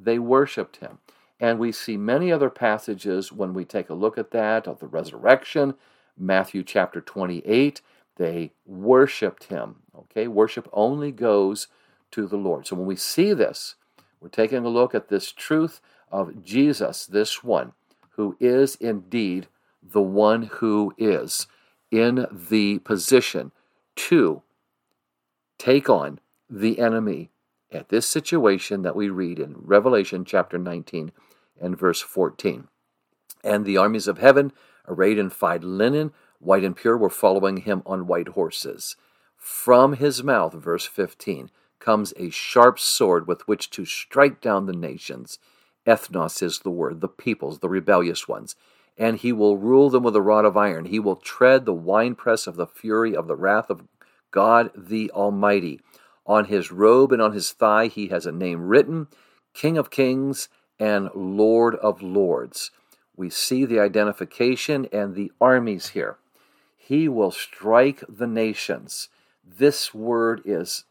They 0.00 0.18
worshiped 0.18 0.76
him. 0.78 0.98
And 1.40 1.58
we 1.58 1.72
see 1.72 1.96
many 1.96 2.32
other 2.32 2.50
passages 2.50 3.32
when 3.32 3.54
we 3.54 3.64
take 3.64 3.90
a 3.90 3.94
look 3.94 4.16
at 4.18 4.30
that 4.30 4.66
of 4.66 4.78
the 4.78 4.86
resurrection. 4.86 5.74
Matthew 6.16 6.62
chapter 6.62 7.00
28, 7.00 7.80
they 8.16 8.52
worshiped 8.64 9.44
him. 9.44 9.76
Okay, 9.96 10.28
worship 10.28 10.68
only 10.72 11.10
goes 11.10 11.68
to 12.12 12.26
the 12.26 12.36
Lord. 12.36 12.66
So 12.66 12.76
when 12.76 12.86
we 12.86 12.96
see 12.96 13.32
this, 13.32 13.74
we're 14.20 14.28
taking 14.28 14.64
a 14.64 14.68
look 14.68 14.94
at 14.94 15.08
this 15.08 15.32
truth 15.32 15.80
of 16.10 16.42
Jesus, 16.44 17.06
this 17.06 17.42
one 17.42 17.72
who 18.10 18.36
is 18.40 18.76
indeed 18.76 19.48
the 19.82 20.00
one 20.00 20.44
who 20.44 20.94
is 20.96 21.46
in 21.90 22.26
the 22.30 22.78
position 22.80 23.52
to 23.96 24.42
take 25.58 25.88
on 25.88 26.20
the 26.48 26.78
enemy 26.78 27.30
at 27.74 27.88
this 27.88 28.06
situation 28.06 28.82
that 28.82 28.96
we 28.96 29.08
read 29.08 29.38
in 29.38 29.54
Revelation 29.56 30.24
chapter 30.24 30.58
19 30.58 31.12
and 31.60 31.78
verse 31.78 32.00
14. 32.00 32.68
And 33.42 33.64
the 33.64 33.76
armies 33.76 34.08
of 34.08 34.18
heaven, 34.18 34.52
arrayed 34.86 35.18
in 35.18 35.30
fine 35.30 35.78
linen, 35.78 36.12
white 36.38 36.64
and 36.64 36.76
pure, 36.76 36.96
were 36.96 37.10
following 37.10 37.58
him 37.58 37.82
on 37.84 38.06
white 38.06 38.28
horses. 38.28 38.96
From 39.36 39.94
his 39.94 40.22
mouth, 40.22 40.54
verse 40.54 40.86
15, 40.86 41.50
comes 41.78 42.14
a 42.16 42.30
sharp 42.30 42.78
sword 42.78 43.26
with 43.26 43.46
which 43.46 43.68
to 43.70 43.84
strike 43.84 44.40
down 44.40 44.66
the 44.66 44.72
nations. 44.72 45.38
Ethnos 45.86 46.42
is 46.42 46.60
the 46.60 46.70
word, 46.70 47.00
the 47.00 47.08
peoples, 47.08 47.58
the 47.58 47.68
rebellious 47.68 48.26
ones. 48.26 48.56
And 48.96 49.18
he 49.18 49.32
will 49.32 49.58
rule 49.58 49.90
them 49.90 50.02
with 50.02 50.16
a 50.16 50.22
rod 50.22 50.44
of 50.44 50.56
iron. 50.56 50.86
He 50.86 50.98
will 50.98 51.16
tread 51.16 51.66
the 51.66 51.74
winepress 51.74 52.46
of 52.46 52.56
the 52.56 52.66
fury 52.66 53.14
of 53.14 53.26
the 53.26 53.36
wrath 53.36 53.68
of 53.68 53.82
God 54.30 54.70
the 54.76 55.10
Almighty. 55.10 55.80
On 56.26 56.46
his 56.46 56.70
robe 56.70 57.12
and 57.12 57.20
on 57.20 57.32
his 57.32 57.52
thigh 57.52 57.86
he 57.86 58.08
has 58.08 58.26
a 58.26 58.32
name 58.32 58.66
written 58.66 59.08
King 59.52 59.78
of 59.78 59.90
Kings 59.90 60.48
and 60.78 61.10
Lord 61.14 61.74
of 61.76 62.02
Lords. 62.02 62.70
We 63.16 63.30
see 63.30 63.64
the 63.64 63.78
identification 63.78 64.88
and 64.92 65.14
the 65.14 65.30
armies 65.40 65.90
here. 65.90 66.16
He 66.76 67.08
will 67.08 67.30
strike 67.30 68.02
the 68.08 68.26
nations. 68.26 69.08
This 69.44 69.94
word 69.94 70.42
is 70.44 70.84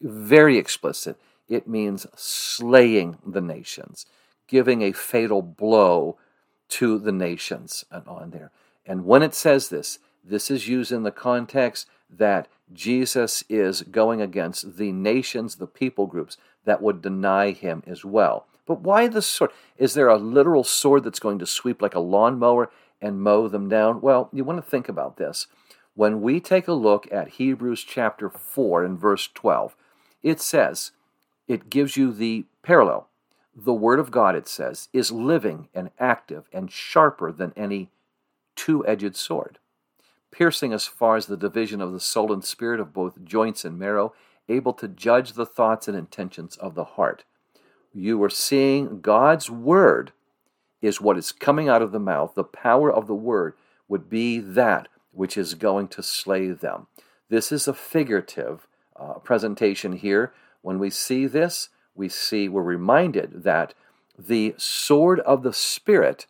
very 0.00 0.58
explicit. 0.58 1.16
It 1.48 1.66
means 1.66 2.06
slaying 2.14 3.18
the 3.24 3.40
nations, 3.40 4.06
giving 4.48 4.82
a 4.82 4.92
fatal 4.92 5.42
blow 5.42 6.18
to 6.68 6.98
the 6.98 7.12
nations 7.12 7.84
and 7.90 8.06
on 8.06 8.30
there. 8.30 8.50
And 8.84 9.04
when 9.04 9.22
it 9.22 9.34
says 9.34 9.68
this, 9.68 9.98
this 10.24 10.50
is 10.50 10.68
used 10.68 10.92
in 10.92 11.04
the 11.04 11.12
context 11.12 11.88
that 12.10 12.48
Jesus 12.72 13.44
is 13.48 13.82
going 13.82 14.20
against 14.20 14.76
the 14.76 14.92
nations, 14.92 15.56
the 15.56 15.66
people 15.66 16.06
groups 16.06 16.36
that 16.64 16.82
would 16.82 17.02
deny 17.02 17.52
him 17.52 17.82
as 17.86 18.04
well. 18.04 18.46
But 18.66 18.80
why 18.80 19.06
the 19.06 19.22
sword? 19.22 19.52
Is 19.78 19.94
there 19.94 20.08
a 20.08 20.16
literal 20.16 20.64
sword 20.64 21.04
that's 21.04 21.20
going 21.20 21.38
to 21.38 21.46
sweep 21.46 21.80
like 21.80 21.94
a 21.94 22.00
lawnmower 22.00 22.70
and 23.00 23.20
mow 23.20 23.48
them 23.48 23.68
down? 23.68 24.00
Well, 24.00 24.28
you 24.32 24.44
want 24.44 24.62
to 24.62 24.68
think 24.68 24.88
about 24.88 25.16
this. 25.16 25.46
When 25.94 26.20
we 26.20 26.40
take 26.40 26.68
a 26.68 26.72
look 26.72 27.10
at 27.10 27.28
Hebrews 27.28 27.84
chapter 27.84 28.28
4 28.28 28.84
and 28.84 28.98
verse 28.98 29.28
12, 29.32 29.76
it 30.22 30.40
says, 30.40 30.90
it 31.48 31.70
gives 31.70 31.96
you 31.96 32.12
the 32.12 32.44
parallel. 32.62 33.08
The 33.54 33.72
Word 33.72 33.98
of 33.98 34.10
God, 34.10 34.34
it 34.34 34.48
says, 34.48 34.88
is 34.92 35.12
living 35.12 35.68
and 35.72 35.90
active 35.98 36.48
and 36.52 36.70
sharper 36.70 37.32
than 37.32 37.54
any 37.56 37.88
two 38.56 38.86
edged 38.86 39.16
sword 39.16 39.58
piercing 40.36 40.72
as 40.72 40.86
far 40.86 41.16
as 41.16 41.26
the 41.26 41.36
division 41.36 41.80
of 41.80 41.92
the 41.92 42.00
soul 42.00 42.32
and 42.32 42.44
spirit 42.44 42.80
of 42.80 42.92
both 42.92 43.24
joints 43.24 43.64
and 43.64 43.78
marrow, 43.78 44.12
able 44.48 44.72
to 44.74 44.86
judge 44.86 45.32
the 45.32 45.46
thoughts 45.46 45.88
and 45.88 45.96
intentions 45.96 46.56
of 46.56 46.74
the 46.74 46.84
heart. 46.84 47.24
You 47.94 48.22
are 48.22 48.30
seeing 48.30 49.00
God's 49.00 49.48
word 49.48 50.12
is 50.82 51.00
what 51.00 51.16
is 51.16 51.32
coming 51.32 51.68
out 51.68 51.80
of 51.80 51.92
the 51.92 51.98
mouth. 51.98 52.34
The 52.34 52.44
power 52.44 52.92
of 52.92 53.06
the 53.06 53.14
word 53.14 53.54
would 53.88 54.10
be 54.10 54.38
that 54.38 54.88
which 55.10 55.38
is 55.38 55.54
going 55.54 55.88
to 55.88 56.02
slay 56.02 56.50
them. 56.50 56.88
This 57.30 57.50
is 57.50 57.66
a 57.66 57.72
figurative 57.74 58.68
uh, 58.94 59.14
presentation 59.14 59.92
here. 59.92 60.34
When 60.60 60.78
we 60.78 60.90
see 60.90 61.26
this, 61.26 61.70
we 61.94 62.10
see, 62.10 62.48
we're 62.48 62.62
reminded 62.62 63.44
that 63.44 63.72
the 64.18 64.54
sword 64.58 65.20
of 65.20 65.42
the 65.42 65.54
Spirit, 65.54 66.26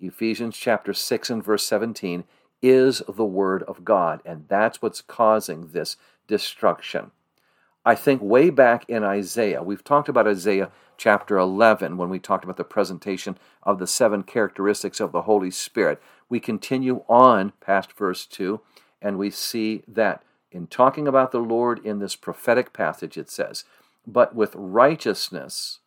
Ephesians 0.00 0.56
chapter 0.56 0.92
6 0.92 1.30
and 1.30 1.44
verse 1.44 1.64
17, 1.64 2.24
is 2.62 3.02
the 3.08 3.24
Word 3.24 3.62
of 3.64 3.84
God, 3.84 4.20
and 4.24 4.46
that's 4.48 4.80
what's 4.80 5.00
causing 5.00 5.68
this 5.68 5.96
destruction. 6.26 7.10
I 7.84 7.94
think 7.94 8.20
way 8.20 8.50
back 8.50 8.84
in 8.88 9.04
Isaiah, 9.04 9.62
we've 9.62 9.84
talked 9.84 10.08
about 10.08 10.26
Isaiah 10.26 10.70
chapter 10.96 11.36
11 11.38 11.96
when 11.96 12.08
we 12.08 12.18
talked 12.18 12.44
about 12.44 12.56
the 12.56 12.64
presentation 12.64 13.38
of 13.62 13.78
the 13.78 13.86
seven 13.86 14.22
characteristics 14.22 14.98
of 14.98 15.12
the 15.12 15.22
Holy 15.22 15.50
Spirit. 15.50 16.02
We 16.28 16.40
continue 16.40 17.04
on 17.08 17.52
past 17.60 17.92
verse 17.92 18.26
2, 18.26 18.60
and 19.00 19.18
we 19.18 19.30
see 19.30 19.82
that 19.86 20.22
in 20.50 20.66
talking 20.66 21.06
about 21.06 21.32
the 21.32 21.38
Lord 21.38 21.84
in 21.84 21.98
this 21.98 22.16
prophetic 22.16 22.72
passage, 22.72 23.16
it 23.16 23.30
says, 23.30 23.64
But 24.06 24.34
with 24.34 24.54
righteousness 24.56 25.80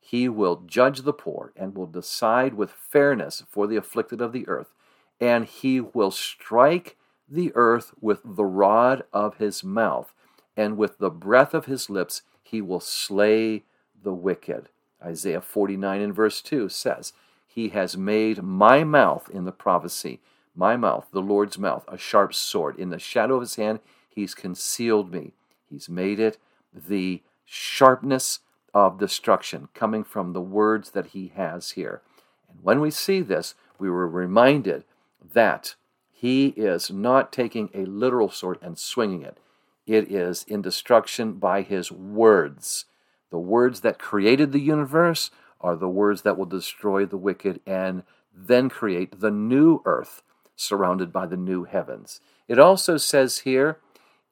he 0.00 0.28
will 0.28 0.62
judge 0.66 1.02
the 1.02 1.12
poor 1.12 1.52
and 1.56 1.74
will 1.74 1.86
decide 1.86 2.54
with 2.54 2.70
fairness 2.70 3.42
for 3.48 3.66
the 3.66 3.74
afflicted 3.74 4.20
of 4.20 4.32
the 4.32 4.46
earth 4.46 4.72
and 5.20 5.44
he 5.46 5.80
will 5.80 6.10
strike 6.10 6.96
the 7.28 7.52
earth 7.54 7.92
with 8.00 8.20
the 8.24 8.44
rod 8.44 9.04
of 9.12 9.38
his 9.38 9.64
mouth, 9.64 10.12
and 10.56 10.76
with 10.76 10.98
the 10.98 11.10
breath 11.10 11.54
of 11.54 11.66
his 11.66 11.90
lips 11.90 12.22
he 12.42 12.60
will 12.60 12.80
slay 12.80 13.64
the 14.02 14.14
wicked. 14.14 14.68
Isaiah 15.04 15.40
49 15.40 16.00
and 16.00 16.14
verse 16.14 16.40
2 16.40 16.68
says, 16.68 17.12
He 17.46 17.70
has 17.70 17.96
made 17.96 18.42
my 18.42 18.84
mouth 18.84 19.28
in 19.30 19.44
the 19.44 19.52
prophecy, 19.52 20.20
my 20.54 20.76
mouth, 20.76 21.08
the 21.12 21.20
Lord's 21.20 21.58
mouth, 21.58 21.84
a 21.88 21.98
sharp 21.98 22.34
sword. 22.34 22.78
In 22.78 22.90
the 22.90 22.98
shadow 22.98 23.36
of 23.36 23.42
his 23.42 23.56
hand 23.56 23.80
he's 24.08 24.34
concealed 24.34 25.12
me. 25.12 25.32
He's 25.68 25.88
made 25.88 26.18
it 26.20 26.38
the 26.72 27.22
sharpness 27.44 28.40
of 28.72 28.98
destruction 28.98 29.68
coming 29.74 30.04
from 30.04 30.32
the 30.32 30.40
words 30.40 30.90
that 30.90 31.08
he 31.08 31.32
has 31.34 31.72
here. 31.72 32.02
And 32.48 32.58
when 32.62 32.80
we 32.80 32.90
see 32.90 33.20
this, 33.20 33.54
we 33.78 33.90
were 33.90 34.08
reminded 34.08 34.84
that 35.32 35.74
he 36.12 36.48
is 36.48 36.90
not 36.90 37.32
taking 37.32 37.70
a 37.74 37.84
literal 37.84 38.30
sword 38.30 38.58
and 38.62 38.78
swinging 38.78 39.22
it. 39.22 39.38
It 39.86 40.10
is 40.10 40.44
in 40.48 40.62
destruction 40.62 41.34
by 41.34 41.62
his 41.62 41.92
words. 41.92 42.86
The 43.30 43.38
words 43.38 43.80
that 43.80 43.98
created 43.98 44.52
the 44.52 44.60
universe 44.60 45.30
are 45.60 45.76
the 45.76 45.88
words 45.88 46.22
that 46.22 46.36
will 46.36 46.46
destroy 46.46 47.06
the 47.06 47.16
wicked 47.16 47.60
and 47.66 48.02
then 48.34 48.68
create 48.68 49.20
the 49.20 49.30
new 49.30 49.80
earth 49.84 50.22
surrounded 50.56 51.12
by 51.12 51.26
the 51.26 51.36
new 51.36 51.64
heavens. 51.64 52.20
It 52.48 52.58
also 52.58 52.96
says 52.96 53.38
here, 53.40 53.78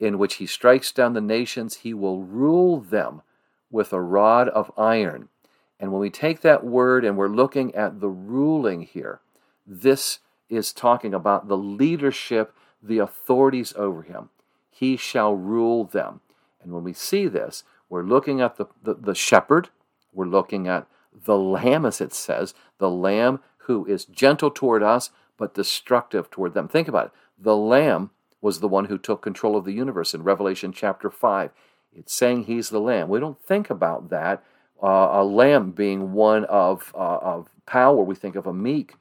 in 0.00 0.18
which 0.18 0.34
he 0.34 0.46
strikes 0.46 0.90
down 0.90 1.12
the 1.12 1.20
nations, 1.20 1.76
he 1.76 1.94
will 1.94 2.22
rule 2.22 2.80
them 2.80 3.22
with 3.70 3.92
a 3.92 4.00
rod 4.00 4.48
of 4.48 4.72
iron. 4.76 5.28
And 5.78 5.92
when 5.92 6.00
we 6.00 6.10
take 6.10 6.40
that 6.40 6.64
word 6.64 7.04
and 7.04 7.16
we're 7.16 7.28
looking 7.28 7.74
at 7.74 8.00
the 8.00 8.08
ruling 8.08 8.82
here, 8.82 9.20
this 9.66 10.20
is 10.56 10.72
talking 10.72 11.14
about 11.14 11.48
the 11.48 11.56
leadership, 11.56 12.54
the 12.82 12.98
authorities 12.98 13.72
over 13.76 14.02
him. 14.02 14.30
He 14.70 14.96
shall 14.96 15.34
rule 15.34 15.84
them. 15.84 16.20
And 16.62 16.72
when 16.72 16.84
we 16.84 16.92
see 16.92 17.28
this, 17.28 17.64
we're 17.88 18.02
looking 18.02 18.40
at 18.40 18.56
the, 18.56 18.66
the, 18.82 18.94
the 18.94 19.14
shepherd, 19.14 19.68
we're 20.12 20.26
looking 20.26 20.66
at 20.66 20.86
the 21.24 21.36
lamb, 21.38 21.84
as 21.86 22.00
it 22.00 22.12
says, 22.12 22.54
the 22.78 22.90
lamb 22.90 23.40
who 23.66 23.86
is 23.86 24.04
gentle 24.04 24.50
toward 24.50 24.82
us 24.82 25.10
but 25.36 25.54
destructive 25.54 26.30
toward 26.30 26.54
them. 26.54 26.68
Think 26.68 26.88
about 26.88 27.06
it. 27.06 27.12
The 27.38 27.56
lamb 27.56 28.10
was 28.40 28.60
the 28.60 28.68
one 28.68 28.86
who 28.86 28.98
took 28.98 29.22
control 29.22 29.56
of 29.56 29.64
the 29.64 29.72
universe 29.72 30.14
in 30.14 30.22
Revelation 30.22 30.72
chapter 30.72 31.10
5. 31.10 31.50
It's 31.92 32.14
saying 32.14 32.44
he's 32.44 32.70
the 32.70 32.80
lamb. 32.80 33.08
We 33.08 33.20
don't 33.20 33.40
think 33.40 33.70
about 33.70 34.10
that. 34.10 34.42
Uh, 34.82 35.08
a 35.12 35.24
lamb 35.24 35.70
being 35.70 36.12
one 36.12 36.44
of, 36.44 36.92
uh, 36.94 37.18
of 37.18 37.48
power, 37.66 38.02
we 38.02 38.14
think 38.14 38.36
of 38.36 38.46
a 38.46 38.52
meek 38.52 38.94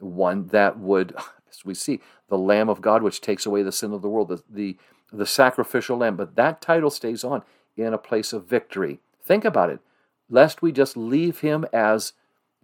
one 0.00 0.48
that 0.48 0.78
would, 0.78 1.14
as 1.50 1.64
we 1.64 1.74
see, 1.74 2.00
the 2.28 2.38
Lamb 2.38 2.68
of 2.68 2.80
God, 2.80 3.02
which 3.02 3.20
takes 3.20 3.46
away 3.46 3.62
the 3.62 3.72
sin 3.72 3.92
of 3.92 4.02
the 4.02 4.08
world, 4.08 4.28
the, 4.28 4.42
the 4.48 4.76
the 5.12 5.26
sacrificial 5.26 5.98
lamb, 5.98 6.16
but 6.16 6.36
that 6.36 6.60
title 6.60 6.90
stays 6.90 7.24
on 7.24 7.42
in 7.76 7.92
a 7.92 7.98
place 7.98 8.32
of 8.32 8.46
victory. 8.46 9.00
Think 9.22 9.44
about 9.44 9.70
it, 9.70 9.80
lest 10.28 10.62
we 10.62 10.72
just 10.72 10.96
leave 10.96 11.40
him 11.40 11.66
as 11.72 12.12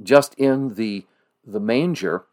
just 0.03 0.35
in 0.35 0.75
the, 0.75 1.07
the 1.45 1.61
manger. 1.61 2.25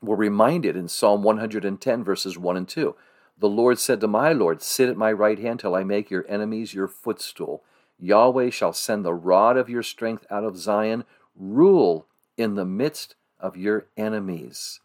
We're 0.00 0.16
reminded 0.16 0.76
in 0.76 0.88
Psalm 0.88 1.22
110, 1.22 2.04
verses 2.04 2.38
1 2.38 2.56
and 2.56 2.68
2. 2.68 2.94
The 3.38 3.48
Lord 3.48 3.78
said 3.78 4.00
to 4.00 4.08
my 4.08 4.32
Lord, 4.32 4.62
Sit 4.62 4.88
at 4.88 4.96
my 4.96 5.10
right 5.10 5.38
hand 5.38 5.60
till 5.60 5.74
I 5.74 5.84
make 5.84 6.10
your 6.10 6.26
enemies 6.28 6.74
your 6.74 6.88
footstool. 6.88 7.62
Yahweh 7.98 8.50
shall 8.50 8.72
send 8.72 9.04
the 9.04 9.14
rod 9.14 9.56
of 9.56 9.70
your 9.70 9.82
strength 9.82 10.26
out 10.30 10.44
of 10.44 10.56
Zion, 10.56 11.04
rule 11.36 12.06
in 12.36 12.54
the 12.54 12.64
midst 12.64 13.14
of 13.42 13.56
your 13.56 13.86
enemies. 13.96 14.80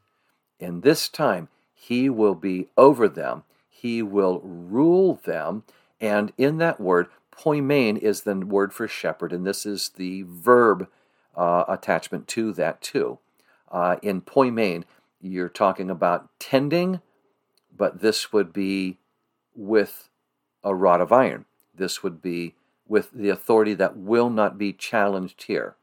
In 0.60 0.82
this 0.82 1.08
time, 1.08 1.48
he 1.74 2.10
will 2.10 2.36
be 2.36 2.68
over 2.76 3.08
them, 3.08 3.44
he 3.70 4.02
will 4.02 4.42
rule 4.44 5.16
them. 5.24 5.64
And 6.02 6.34
in 6.38 6.58
that 6.58 6.80
word, 6.82 7.08
poimen 7.32 7.98
is 7.98 8.22
the 8.22 8.36
word 8.36 8.74
for 8.74 8.88
shepherd, 8.88 9.32
and 9.32 9.46
this 9.46 9.66
is 9.66 9.90
the 9.90 10.24
verb 10.28 10.90
uh, 11.36 11.64
attachment 11.68 12.28
to 12.30 12.52
that 12.54 12.82
too. 12.82 13.20
Uh, 13.72 13.98
in 14.02 14.22
poimen, 14.22 14.84
you're 15.22 15.50
talking 15.50 15.90
about 15.90 16.30
tending, 16.40 17.02
but 17.76 18.02
this 18.02 18.34
would 18.34 18.52
be 18.52 18.98
with 19.56 20.10
a 20.64 20.74
rod 20.74 21.02
of 21.02 21.12
iron. 21.12 21.46
This 21.74 22.02
would 22.04 22.22
be 22.22 22.56
with 22.88 23.12
the 23.12 23.30
authority 23.30 23.74
that 23.76 23.98
will 23.98 24.30
not 24.30 24.58
be 24.58 24.74
challenged 24.74 25.44
here. 25.44 25.76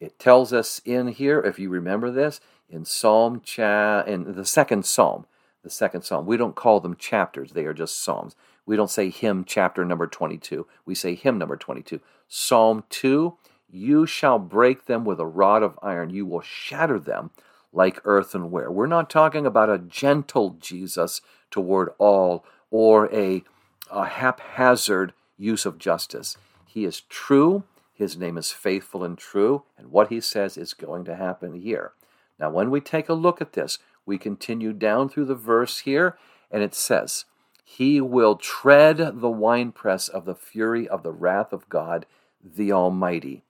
It 0.00 0.18
tells 0.18 0.52
us 0.52 0.80
in 0.84 1.08
here, 1.08 1.40
if 1.40 1.58
you 1.58 1.68
remember 1.68 2.10
this, 2.10 2.40
in 2.68 2.84
Psalm 2.84 3.40
cha 3.44 4.02
in 4.02 4.34
the 4.34 4.46
second 4.46 4.86
Psalm, 4.86 5.26
the 5.62 5.70
second 5.70 6.02
Psalm. 6.02 6.24
We 6.24 6.36
don't 6.36 6.56
call 6.56 6.80
them 6.80 6.96
chapters; 6.96 7.52
they 7.52 7.66
are 7.66 7.74
just 7.74 8.02
psalms. 8.02 8.34
We 8.64 8.76
don't 8.76 8.90
say 8.90 9.10
hymn 9.10 9.44
chapter 9.44 9.84
number 9.84 10.06
22. 10.06 10.66
We 10.86 10.94
say 10.94 11.14
hymn 11.14 11.38
number 11.38 11.56
22. 11.56 12.00
Psalm 12.28 12.84
2, 12.90 13.36
you 13.68 14.06
shall 14.06 14.38
break 14.38 14.86
them 14.86 15.04
with 15.04 15.18
a 15.18 15.26
rod 15.26 15.62
of 15.62 15.78
iron. 15.82 16.10
You 16.10 16.24
will 16.24 16.40
shatter 16.40 16.98
them 16.98 17.30
like 17.72 18.00
earthenware. 18.04 18.70
We're 18.70 18.86
not 18.86 19.10
talking 19.10 19.46
about 19.46 19.70
a 19.70 19.78
gentle 19.78 20.56
Jesus 20.60 21.20
toward 21.50 21.90
all 21.98 22.44
or 22.70 23.12
a, 23.12 23.42
a 23.90 24.06
haphazard 24.06 25.12
use 25.36 25.66
of 25.66 25.78
justice. 25.78 26.36
He 26.66 26.84
is 26.84 27.00
true. 27.00 27.64
His 28.00 28.16
name 28.16 28.38
is 28.38 28.50
faithful 28.50 29.04
and 29.04 29.18
true. 29.18 29.64
And 29.76 29.90
what 29.90 30.08
he 30.08 30.22
says 30.22 30.56
is 30.56 30.72
going 30.72 31.04
to 31.04 31.16
happen 31.16 31.52
here. 31.52 31.92
Now, 32.38 32.48
when 32.48 32.70
we 32.70 32.80
take 32.80 33.10
a 33.10 33.14
look 33.14 33.42
at 33.42 33.52
this, 33.52 33.78
we 34.06 34.16
continue 34.16 34.72
down 34.72 35.10
through 35.10 35.26
the 35.26 35.34
verse 35.34 35.80
here, 35.80 36.16
and 36.50 36.62
it 36.62 36.74
says, 36.74 37.26
He 37.62 38.00
will 38.00 38.36
tread 38.36 38.96
the 39.20 39.28
winepress 39.28 40.08
of 40.08 40.24
the 40.24 40.34
fury 40.34 40.88
of 40.88 41.02
the 41.02 41.12
wrath 41.12 41.52
of 41.52 41.68
God, 41.68 42.06
the 42.42 42.72
Almighty. 42.72 43.44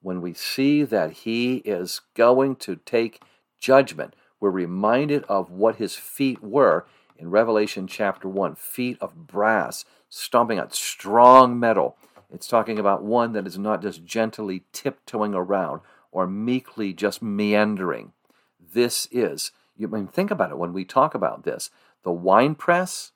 When 0.00 0.22
we 0.22 0.32
see 0.32 0.82
that 0.82 1.12
He 1.12 1.56
is 1.56 2.00
going 2.14 2.56
to 2.56 2.76
take 2.76 3.20
judgment, 3.58 4.16
we're 4.40 4.48
reminded 4.48 5.24
of 5.24 5.50
what 5.50 5.76
His 5.76 5.96
feet 5.96 6.42
were 6.42 6.86
in 7.18 7.30
Revelation 7.30 7.86
chapter 7.86 8.26
1 8.26 8.54
feet 8.54 8.96
of 9.02 9.26
brass, 9.26 9.84
stomping 10.08 10.58
on 10.58 10.70
strong 10.70 11.60
metal. 11.60 11.98
It's 12.32 12.46
talking 12.46 12.78
about 12.78 13.02
one 13.02 13.32
that 13.32 13.46
is 13.46 13.58
not 13.58 13.82
just 13.82 14.04
gently 14.04 14.64
tiptoeing 14.72 15.34
around 15.34 15.80
or 16.12 16.26
meekly 16.26 16.92
just 16.92 17.22
meandering. 17.22 18.12
This 18.72 19.08
is, 19.10 19.52
you 19.76 19.88
I 19.88 19.90
mean, 19.90 20.06
think 20.06 20.30
about 20.30 20.50
it 20.50 20.58
when 20.58 20.72
we 20.72 20.84
talk 20.84 21.14
about 21.14 21.44
this. 21.44 21.70
The 22.02 22.12
wine 22.12 22.54
press, 22.54 23.12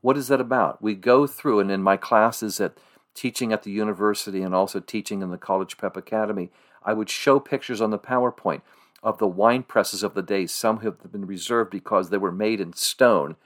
what 0.00 0.16
is 0.16 0.28
that 0.28 0.40
about? 0.40 0.82
We 0.82 0.94
go 0.94 1.26
through, 1.26 1.60
and 1.60 1.70
in 1.70 1.82
my 1.82 1.96
classes 1.96 2.60
at 2.60 2.76
teaching 3.14 3.52
at 3.52 3.62
the 3.62 3.70
university 3.70 4.42
and 4.42 4.54
also 4.54 4.80
teaching 4.80 5.22
in 5.22 5.30
the 5.30 5.38
College 5.38 5.76
Prep 5.76 5.96
Academy, 5.96 6.50
I 6.82 6.92
would 6.92 7.08
show 7.08 7.40
pictures 7.40 7.80
on 7.80 7.90
the 7.90 7.98
PowerPoint 7.98 8.62
of 9.02 9.18
the 9.18 9.26
wine 9.26 9.62
presses 9.62 10.02
of 10.02 10.14
the 10.14 10.22
day. 10.22 10.46
Some 10.46 10.80
have 10.80 11.10
been 11.10 11.26
reserved 11.26 11.70
because 11.70 12.10
they 12.10 12.18
were 12.18 12.32
made 12.32 12.60
in 12.60 12.72
stone. 12.72 13.36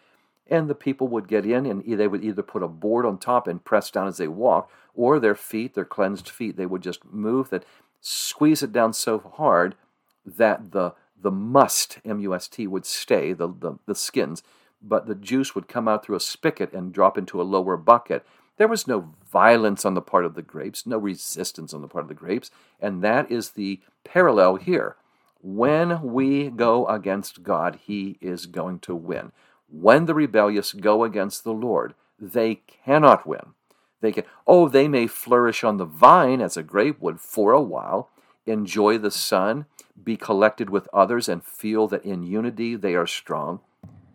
And 0.47 0.68
the 0.68 0.75
people 0.75 1.07
would 1.09 1.29
get 1.29 1.47
in 1.47 1.64
and 1.64 1.85
they 1.87 2.09
would 2.09 2.25
either 2.25 2.42
put 2.42 2.62
a 2.62 2.68
board 2.68 3.07
on 3.07 3.18
top 3.18 3.47
and 3.47 3.64
press 3.64 3.90
down 3.90 4.09
as 4.09 4.16
they 4.16 4.27
walked, 4.27 4.73
or 5.01 5.19
their 5.19 5.35
feet, 5.35 5.73
their 5.73 5.85
cleansed 5.87 6.29
feet, 6.29 6.59
they 6.59 6.67
would 6.67 6.83
just 6.83 7.07
move 7.07 7.49
that, 7.49 7.65
squeeze 8.03 8.63
it 8.63 8.71
down 8.71 8.93
so 8.93 9.19
hard 9.19 9.75
that 10.27 10.73
the 10.73 10.93
the 11.23 11.31
must, 11.31 11.99
M-U-S-T, 12.05 12.67
would 12.67 12.87
stay, 12.87 13.35
the, 13.35 13.49
the, 13.49 13.79
the 13.87 13.95
skins, 13.95 14.43
but 14.81 15.07
the 15.07 15.15
juice 15.15 15.55
would 15.55 15.69
come 15.69 15.87
out 15.87 16.03
through 16.03 16.17
a 16.17 16.21
spigot 16.21 16.73
and 16.73 16.95
drop 16.95 17.19
into 17.19 17.41
a 17.41 17.45
lower 17.45 17.77
bucket. 17.77 18.25
There 18.57 18.69
was 18.69 18.87
no 18.87 19.13
violence 19.31 19.85
on 19.85 19.93
the 19.93 20.01
part 20.01 20.25
of 20.25 20.35
the 20.35 20.41
grapes, 20.43 20.87
no 20.87 20.97
resistance 20.97 21.75
on 21.75 21.83
the 21.83 21.89
part 21.89 22.05
of 22.05 22.09
the 22.09 22.15
grapes, 22.15 22.51
and 22.81 23.03
that 23.03 23.31
is 23.31 23.51
the 23.51 23.81
parallel 24.03 24.57
here. 24.57 24.97
When 25.43 26.03
we 26.03 26.49
go 26.49 26.87
against 26.87 27.43
God, 27.43 27.79
He 27.83 28.17
is 28.23 28.47
going 28.47 28.79
to 28.81 28.95
win. 28.95 29.33
When 29.69 30.07
the 30.07 30.15
rebellious 30.15 30.73
go 30.73 31.05
against 31.05 31.45
the 31.45 31.53
Lord, 31.53 31.95
they 32.19 32.63
cannot 32.85 33.27
win. 33.27 33.55
They 34.01 34.13
can, 34.13 34.25
oh, 34.47 34.69
they 34.69 34.89
may 34.89 35.07
flourish 35.07 35.63
on 35.63 35.77
the 35.77 35.85
vine 35.85 36.41
as 36.41 36.57
a 36.57 36.63
grape 36.63 37.01
would 37.01 37.21
for 37.21 37.53
a 37.53 37.61
while, 37.61 38.09
enjoy 38.47 38.99
the 38.99 39.11
sun, 39.11 39.67
be 40.03 40.17
collected 40.17 40.71
with 40.71 40.89
others, 40.93 41.29
and 41.29 41.45
feel 41.45 41.87
that 41.89 42.05
in 42.05 42.23
unity 42.23 42.77
they 42.77 42.95
are 42.95 43.07
strong. 43.07 43.61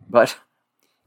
But 0.10 0.38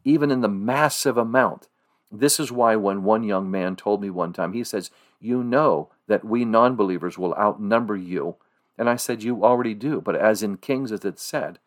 even 0.04 0.30
in 0.30 0.40
the 0.40 0.48
massive 0.48 1.16
amount, 1.16 1.68
this 2.10 2.40
is 2.40 2.52
why 2.52 2.76
when 2.76 3.02
one 3.02 3.22
young 3.24 3.50
man 3.50 3.76
told 3.76 4.00
me 4.00 4.10
one 4.10 4.32
time, 4.32 4.52
he 4.52 4.64
says, 4.64 4.90
You 5.20 5.42
know 5.42 5.90
that 6.06 6.24
we 6.24 6.44
non 6.44 6.76
believers 6.76 7.18
will 7.18 7.34
outnumber 7.34 7.96
you. 7.96 8.36
And 8.78 8.88
I 8.88 8.96
said, 8.96 9.22
You 9.22 9.44
already 9.44 9.74
do. 9.74 10.00
But 10.00 10.16
as 10.16 10.42
in 10.42 10.56
Kings, 10.56 10.92
as 10.92 11.04
it 11.04 11.18
said, 11.18 11.58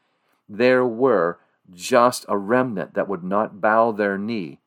there 0.47 0.85
were 0.85 1.39
just 1.73 2.25
a 2.27 2.37
remnant 2.37 2.93
that 2.95 3.07
would 3.07 3.23
not 3.23 3.61
bow 3.61 3.91
their 3.91 4.17
knee 4.17 4.59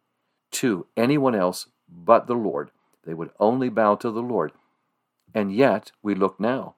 to 0.52 0.86
anyone 0.96 1.34
else 1.34 1.66
but 1.94 2.26
the 2.26 2.34
Lord. 2.34 2.70
They 3.04 3.14
would 3.14 3.30
only 3.38 3.68
bow 3.68 3.96
to 3.96 4.10
the 4.10 4.22
Lord. 4.22 4.52
And 5.34 5.54
yet, 5.54 5.92
we 6.02 6.14
look 6.14 6.40
now. 6.40 6.74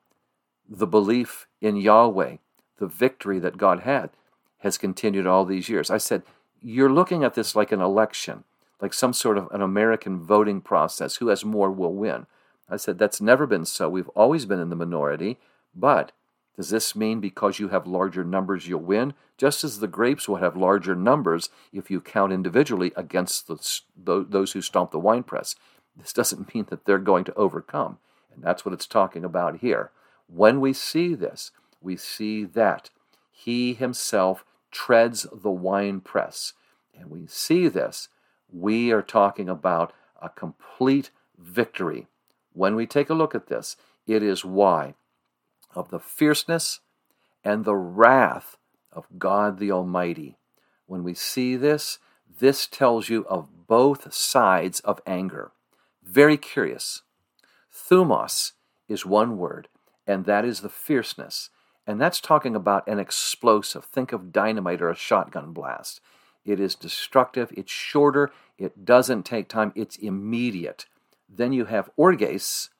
The 0.68 0.86
belief 0.86 1.46
in 1.60 1.76
Yahweh, 1.76 2.36
the 2.78 2.86
victory 2.86 3.38
that 3.38 3.56
God 3.58 3.80
had, 3.80 4.10
has 4.58 4.78
continued 4.78 5.26
all 5.26 5.44
these 5.44 5.68
years. 5.68 5.90
I 5.90 5.98
said, 5.98 6.22
You're 6.60 6.92
looking 6.92 7.22
at 7.22 7.34
this 7.34 7.54
like 7.54 7.72
an 7.72 7.80
election, 7.80 8.44
like 8.80 8.92
some 8.92 9.12
sort 9.12 9.38
of 9.38 9.48
an 9.52 9.62
American 9.62 10.20
voting 10.20 10.60
process. 10.60 11.16
Who 11.16 11.28
has 11.28 11.44
more 11.44 11.70
will 11.70 11.94
win. 11.94 12.26
I 12.68 12.76
said, 12.76 12.98
That's 12.98 13.20
never 13.20 13.46
been 13.46 13.64
so. 13.64 13.88
We've 13.88 14.08
always 14.10 14.46
been 14.46 14.60
in 14.60 14.70
the 14.70 14.76
minority. 14.76 15.38
But 15.74 16.12
does 16.56 16.70
this 16.70 16.96
mean 16.96 17.20
because 17.20 17.58
you 17.58 17.68
have 17.68 17.86
larger 17.86 18.24
numbers 18.24 18.66
you'll 18.66 18.80
win? 18.80 19.12
Just 19.36 19.62
as 19.62 19.78
the 19.78 19.86
grapes 19.86 20.26
will 20.26 20.36
have 20.36 20.56
larger 20.56 20.94
numbers 20.94 21.50
if 21.72 21.90
you 21.90 22.00
count 22.00 22.32
individually 22.32 22.92
against 22.96 23.46
the, 23.46 24.26
those 24.28 24.52
who 24.52 24.62
stomp 24.62 24.90
the 24.90 24.98
winepress. 24.98 25.54
This 25.96 26.14
doesn't 26.14 26.54
mean 26.54 26.66
that 26.70 26.86
they're 26.86 26.98
going 26.98 27.24
to 27.24 27.34
overcome. 27.34 27.98
And 28.34 28.42
that's 28.42 28.64
what 28.64 28.72
it's 28.72 28.86
talking 28.86 29.24
about 29.24 29.58
here. 29.58 29.90
When 30.28 30.60
we 30.60 30.72
see 30.72 31.14
this, 31.14 31.50
we 31.80 31.96
see 31.96 32.44
that 32.44 32.90
he 33.30 33.74
himself 33.74 34.44
treads 34.70 35.26
the 35.32 35.50
winepress. 35.50 36.54
And 36.98 37.10
we 37.10 37.26
see 37.26 37.68
this, 37.68 38.08
we 38.50 38.90
are 38.92 39.02
talking 39.02 39.48
about 39.48 39.92
a 40.20 40.30
complete 40.30 41.10
victory. 41.38 42.06
When 42.54 42.74
we 42.74 42.86
take 42.86 43.10
a 43.10 43.14
look 43.14 43.34
at 43.34 43.48
this, 43.48 43.76
it 44.06 44.22
is 44.22 44.44
why 44.44 44.94
of 45.76 45.90
the 45.90 46.00
fierceness 46.00 46.80
and 47.44 47.64
the 47.64 47.76
wrath 47.76 48.56
of 48.90 49.06
God 49.18 49.58
the 49.58 49.70
Almighty. 49.70 50.36
When 50.86 51.04
we 51.04 51.14
see 51.14 51.54
this, 51.54 51.98
this 52.40 52.66
tells 52.66 53.08
you 53.08 53.24
of 53.28 53.66
both 53.66 54.12
sides 54.12 54.80
of 54.80 55.00
anger. 55.06 55.52
Very 56.02 56.36
curious. 56.36 57.02
Thumos 57.72 58.52
is 58.88 59.04
one 59.04 59.36
word, 59.36 59.68
and 60.06 60.24
that 60.24 60.44
is 60.44 60.60
the 60.60 60.68
fierceness. 60.68 61.50
And 61.86 62.00
that's 62.00 62.20
talking 62.20 62.56
about 62.56 62.86
an 62.88 62.98
explosive. 62.98 63.84
Think 63.84 64.12
of 64.12 64.32
dynamite 64.32 64.82
or 64.82 64.90
a 64.90 64.96
shotgun 64.96 65.52
blast. 65.52 66.00
It 66.44 66.60
is 66.60 66.74
destructive, 66.74 67.52
it's 67.56 67.72
shorter, 67.72 68.32
it 68.56 68.84
doesn't 68.84 69.24
take 69.24 69.48
time, 69.48 69.72
it's 69.74 69.96
immediate. 69.96 70.86
Then 71.28 71.52
you 71.52 71.64
have 71.66 71.90
orges, 71.96 72.70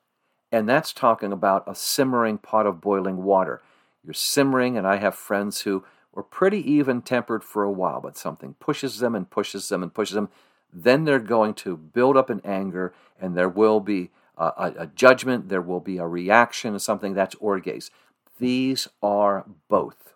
and 0.51 0.67
that's 0.67 0.93
talking 0.93 1.31
about 1.31 1.63
a 1.67 1.75
simmering 1.75 2.37
pot 2.37 2.65
of 2.65 2.81
boiling 2.81 3.23
water. 3.23 3.61
You're 4.03 4.13
simmering, 4.13 4.77
and 4.77 4.87
I 4.87 4.97
have 4.97 5.15
friends 5.15 5.61
who 5.61 5.83
were 6.13 6.23
pretty 6.23 6.59
even 6.71 7.01
tempered 7.01 7.43
for 7.43 7.63
a 7.63 7.71
while, 7.71 8.01
but 8.01 8.17
something 8.17 8.55
pushes 8.59 8.99
them 8.99 9.13
and 9.15 9.29
pushes 9.29 9.69
them 9.69 9.83
and 9.83 9.93
pushes 9.93 10.15
them. 10.15 10.29
Then 10.71 11.03
they're 11.03 11.19
going 11.19 11.53
to 11.55 11.75
build 11.75 12.17
up 12.17 12.29
in 12.29 12.41
anger, 12.45 12.93
and 13.19 13.35
there 13.35 13.49
will 13.49 13.79
be 13.79 14.11
a, 14.37 14.73
a, 14.77 14.87
judgment, 14.87 15.49
there 15.49 15.61
will 15.61 15.79
be 15.79 15.97
a 15.97 16.07
reaction 16.07 16.73
to 16.73 16.79
something. 16.79 17.13
That's 17.13 17.35
orges. 17.35 17.91
These 18.39 18.87
are 19.01 19.45
both. 19.67 20.13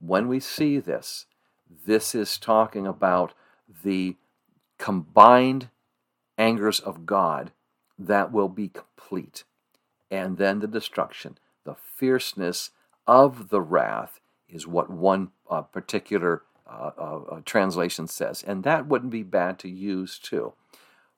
When 0.00 0.28
we 0.28 0.40
see 0.40 0.78
this, 0.78 1.26
this 1.86 2.14
is 2.14 2.36
talking 2.36 2.86
about 2.86 3.32
the 3.84 4.16
combined 4.78 5.68
angers 6.36 6.80
of 6.80 7.06
God 7.06 7.52
that 8.06 8.32
will 8.32 8.48
be 8.48 8.68
complete. 8.68 9.44
And 10.10 10.36
then 10.36 10.60
the 10.60 10.66
destruction, 10.66 11.38
the 11.64 11.74
fierceness 11.74 12.70
of 13.06 13.48
the 13.48 13.60
wrath 13.60 14.20
is 14.48 14.66
what 14.66 14.90
one 14.90 15.30
uh, 15.50 15.62
particular 15.62 16.42
uh, 16.66 16.90
uh, 16.98 17.20
uh, 17.30 17.40
translation 17.44 18.06
says. 18.06 18.42
And 18.46 18.64
that 18.64 18.86
wouldn't 18.86 19.10
be 19.10 19.22
bad 19.22 19.58
to 19.60 19.68
use 19.68 20.18
too. 20.18 20.52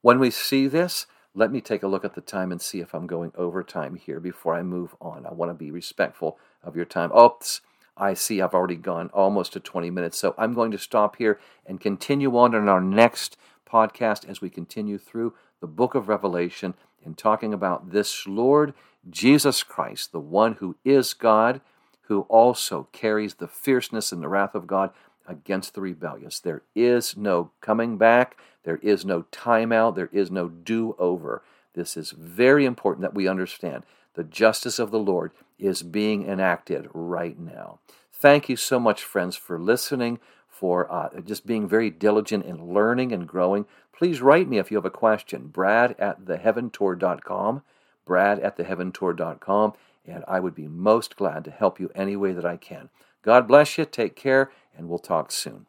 When 0.01 0.18
we 0.18 0.31
see 0.31 0.66
this, 0.66 1.07
let 1.35 1.51
me 1.51 1.61
take 1.61 1.83
a 1.83 1.88
look 1.88 2.05
at 2.05 2.14
the 2.14 2.20
time 2.20 2.53
and 2.53 2.62
see 2.62 2.81
if 2.81 2.94
I'm 2.94 3.07
going 3.07 3.33
over 3.37 3.62
time 3.62 3.97
here 3.97 4.20
before 4.20 4.55
I 4.55 4.62
move 4.62 4.94
on. 5.01 5.27
I 5.27 5.33
want 5.33 5.51
to 5.51 5.55
be 5.55 5.70
respectful 5.70 6.38
of 6.62 6.77
your 6.77 6.85
time. 6.85 7.11
Oops, 7.16 7.61
I 7.97 8.14
see 8.14 8.40
I've 8.40 8.55
already 8.55 8.77
gone 8.77 9.11
almost 9.12 9.53
to 9.55 9.61
20 9.61 9.90
minutes. 9.90 10.18
So 10.18 10.35
I'm 10.38 10.55
going 10.55 10.70
to 10.70 10.79
stop 10.79 11.16
here 11.16 11.40
and 11.66 11.81
continue 11.81 12.37
on 12.37 12.55
in 12.55 12.68
our 12.68 12.81
next 12.81 13.37
podcast 13.68 14.29
as 14.29 14.40
we 14.40 14.51
continue 14.51 14.99
through 14.99 15.35
the 15.64 15.68
book 15.68 15.94
of 15.94 16.09
Revelation 16.09 16.74
and 17.07 17.16
talking 17.16 17.55
about 17.55 17.90
this 17.90 18.27
Lord 18.27 18.74
Jesus 19.09 19.62
Christ, 19.62 20.12
the 20.12 20.20
one 20.20 20.57
who 20.61 20.77
is 20.85 21.14
God, 21.14 21.62
who 22.03 22.27
also 22.29 22.88
carries 22.92 23.37
the 23.37 23.48
fierceness 23.48 24.12
and 24.12 24.22
the 24.22 24.29
wrath 24.29 24.55
of 24.55 24.66
God 24.66 24.90
against 25.27 25.72
the 25.72 25.81
rebellious. 25.81 26.38
There 26.38 26.61
is 26.74 27.16
no 27.16 27.50
coming 27.62 27.96
back, 27.96 28.37
there 28.64 28.79
is 28.83 29.07
no 29.07 29.22
timeout, 29.33 29.94
there 29.94 30.11
is 30.12 30.31
no 30.31 30.50
do 30.50 30.94
over. 30.98 31.42
This 31.72 31.96
is 31.96 32.11
very 32.11 32.66
important 32.66 33.00
that 33.00 33.14
we 33.14 33.27
understand. 33.27 33.85
The 34.16 34.24
justice 34.24 34.79
of 34.79 34.90
the 34.90 34.98
Lord 34.98 35.33
is 35.59 35.83
being 35.83 36.29
enacted 36.29 36.90
right 36.92 37.38
now. 37.38 37.79
Thank 38.12 38.50
you 38.50 38.57
so 38.57 38.79
much, 38.79 39.03
friends, 39.03 39.35
for 39.35 39.59
listening, 39.59 40.18
for 40.46 40.92
uh, 40.92 41.20
just 41.22 41.46
being 41.46 41.66
very 41.66 41.88
diligent 41.88 42.44
in 42.44 42.74
learning 42.74 43.12
and 43.12 43.27
growing. 43.27 43.64
Please 44.05 44.21
write 44.21 44.51
me 44.51 44.59
if 44.59 44.71
you 44.71 44.77
have 44.77 44.85
a 44.85 44.90
question. 44.90 45.47
Brad 45.47 45.97
at 45.99 46.27
theheaventour.com. 46.27 47.62
Brad 48.05 48.38
at 48.38 48.59
theheaventour.com. 48.59 49.73
And 50.05 50.25
I 50.29 50.40
would 50.40 50.55
be 50.55 50.69
most 50.69 51.17
glad 51.17 51.43
to 51.47 51.51
help 51.51 51.81
you 51.81 51.90
any 51.95 52.14
way 52.14 52.33
that 52.33 52.45
I 52.45 52.59
can. 52.59 52.90
God 53.23 53.49
bless 53.49 53.79
you. 53.79 53.87
Take 53.87 54.14
care, 54.14 54.51
and 54.77 54.90
we'll 54.90 54.99
talk 54.99 55.33
soon. 55.33 55.64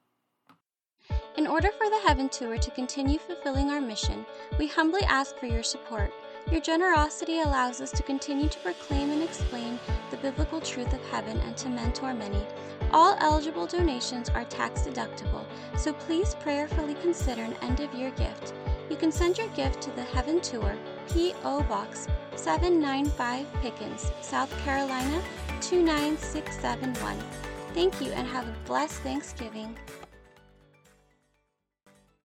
In 1.38 1.48
order 1.48 1.71
for 1.71 1.89
the 1.89 2.02
Heaven 2.06 2.28
Tour 2.28 2.58
to 2.58 2.71
continue 2.71 3.19
fulfilling 3.19 3.69
our 3.69 3.80
mission, 3.80 4.26
we 4.60 4.67
humbly 4.67 5.04
ask 5.04 5.38
for 5.38 5.45
your 5.45 5.63
support. 5.63 6.12
Your 6.51 6.62
generosity 6.62 7.41
allows 7.41 7.81
us 7.81 7.89
to 7.91 8.03
continue 8.03 8.47
to 8.47 8.60
proclaim 8.60 9.10
and 9.10 9.23
explain 9.23 9.79
the 10.12 10.17
biblical 10.17 10.62
truth 10.62 10.93
of 10.93 11.03
heaven 11.10 11.39
and 11.39 11.58
to 11.58 11.69
mentor 11.69 12.13
many. 12.13 12.45
All 12.91 13.17
eligible 13.19 13.65
donations 13.65 14.29
are 14.29 14.45
tax 14.45 14.81
deductible, 14.81 15.43
so 15.75 15.91
please 15.91 16.36
prayerfully 16.36 16.93
consider 17.01 17.41
an 17.41 17.55
end 17.63 17.79
of 17.79 17.91
year 17.95 18.12
gift. 18.12 18.53
You 18.91 18.95
can 18.95 19.12
send 19.12 19.39
your 19.39 19.47
gift 19.49 19.81
to 19.84 19.91
the 19.91 20.03
Heaven 20.03 20.39
Tour, 20.39 20.77
P.O. 21.12 21.63
Box 21.63 22.08
795 22.36 23.47
Pickens, 23.62 24.12
South 24.21 24.55
Carolina 24.60 25.23
29671. 25.62 27.17
Thank 27.73 27.99
you 27.99 28.12
and 28.12 28.27
have 28.27 28.47
a 28.47 28.55
blessed 28.67 29.01
Thanksgiving. 29.01 29.75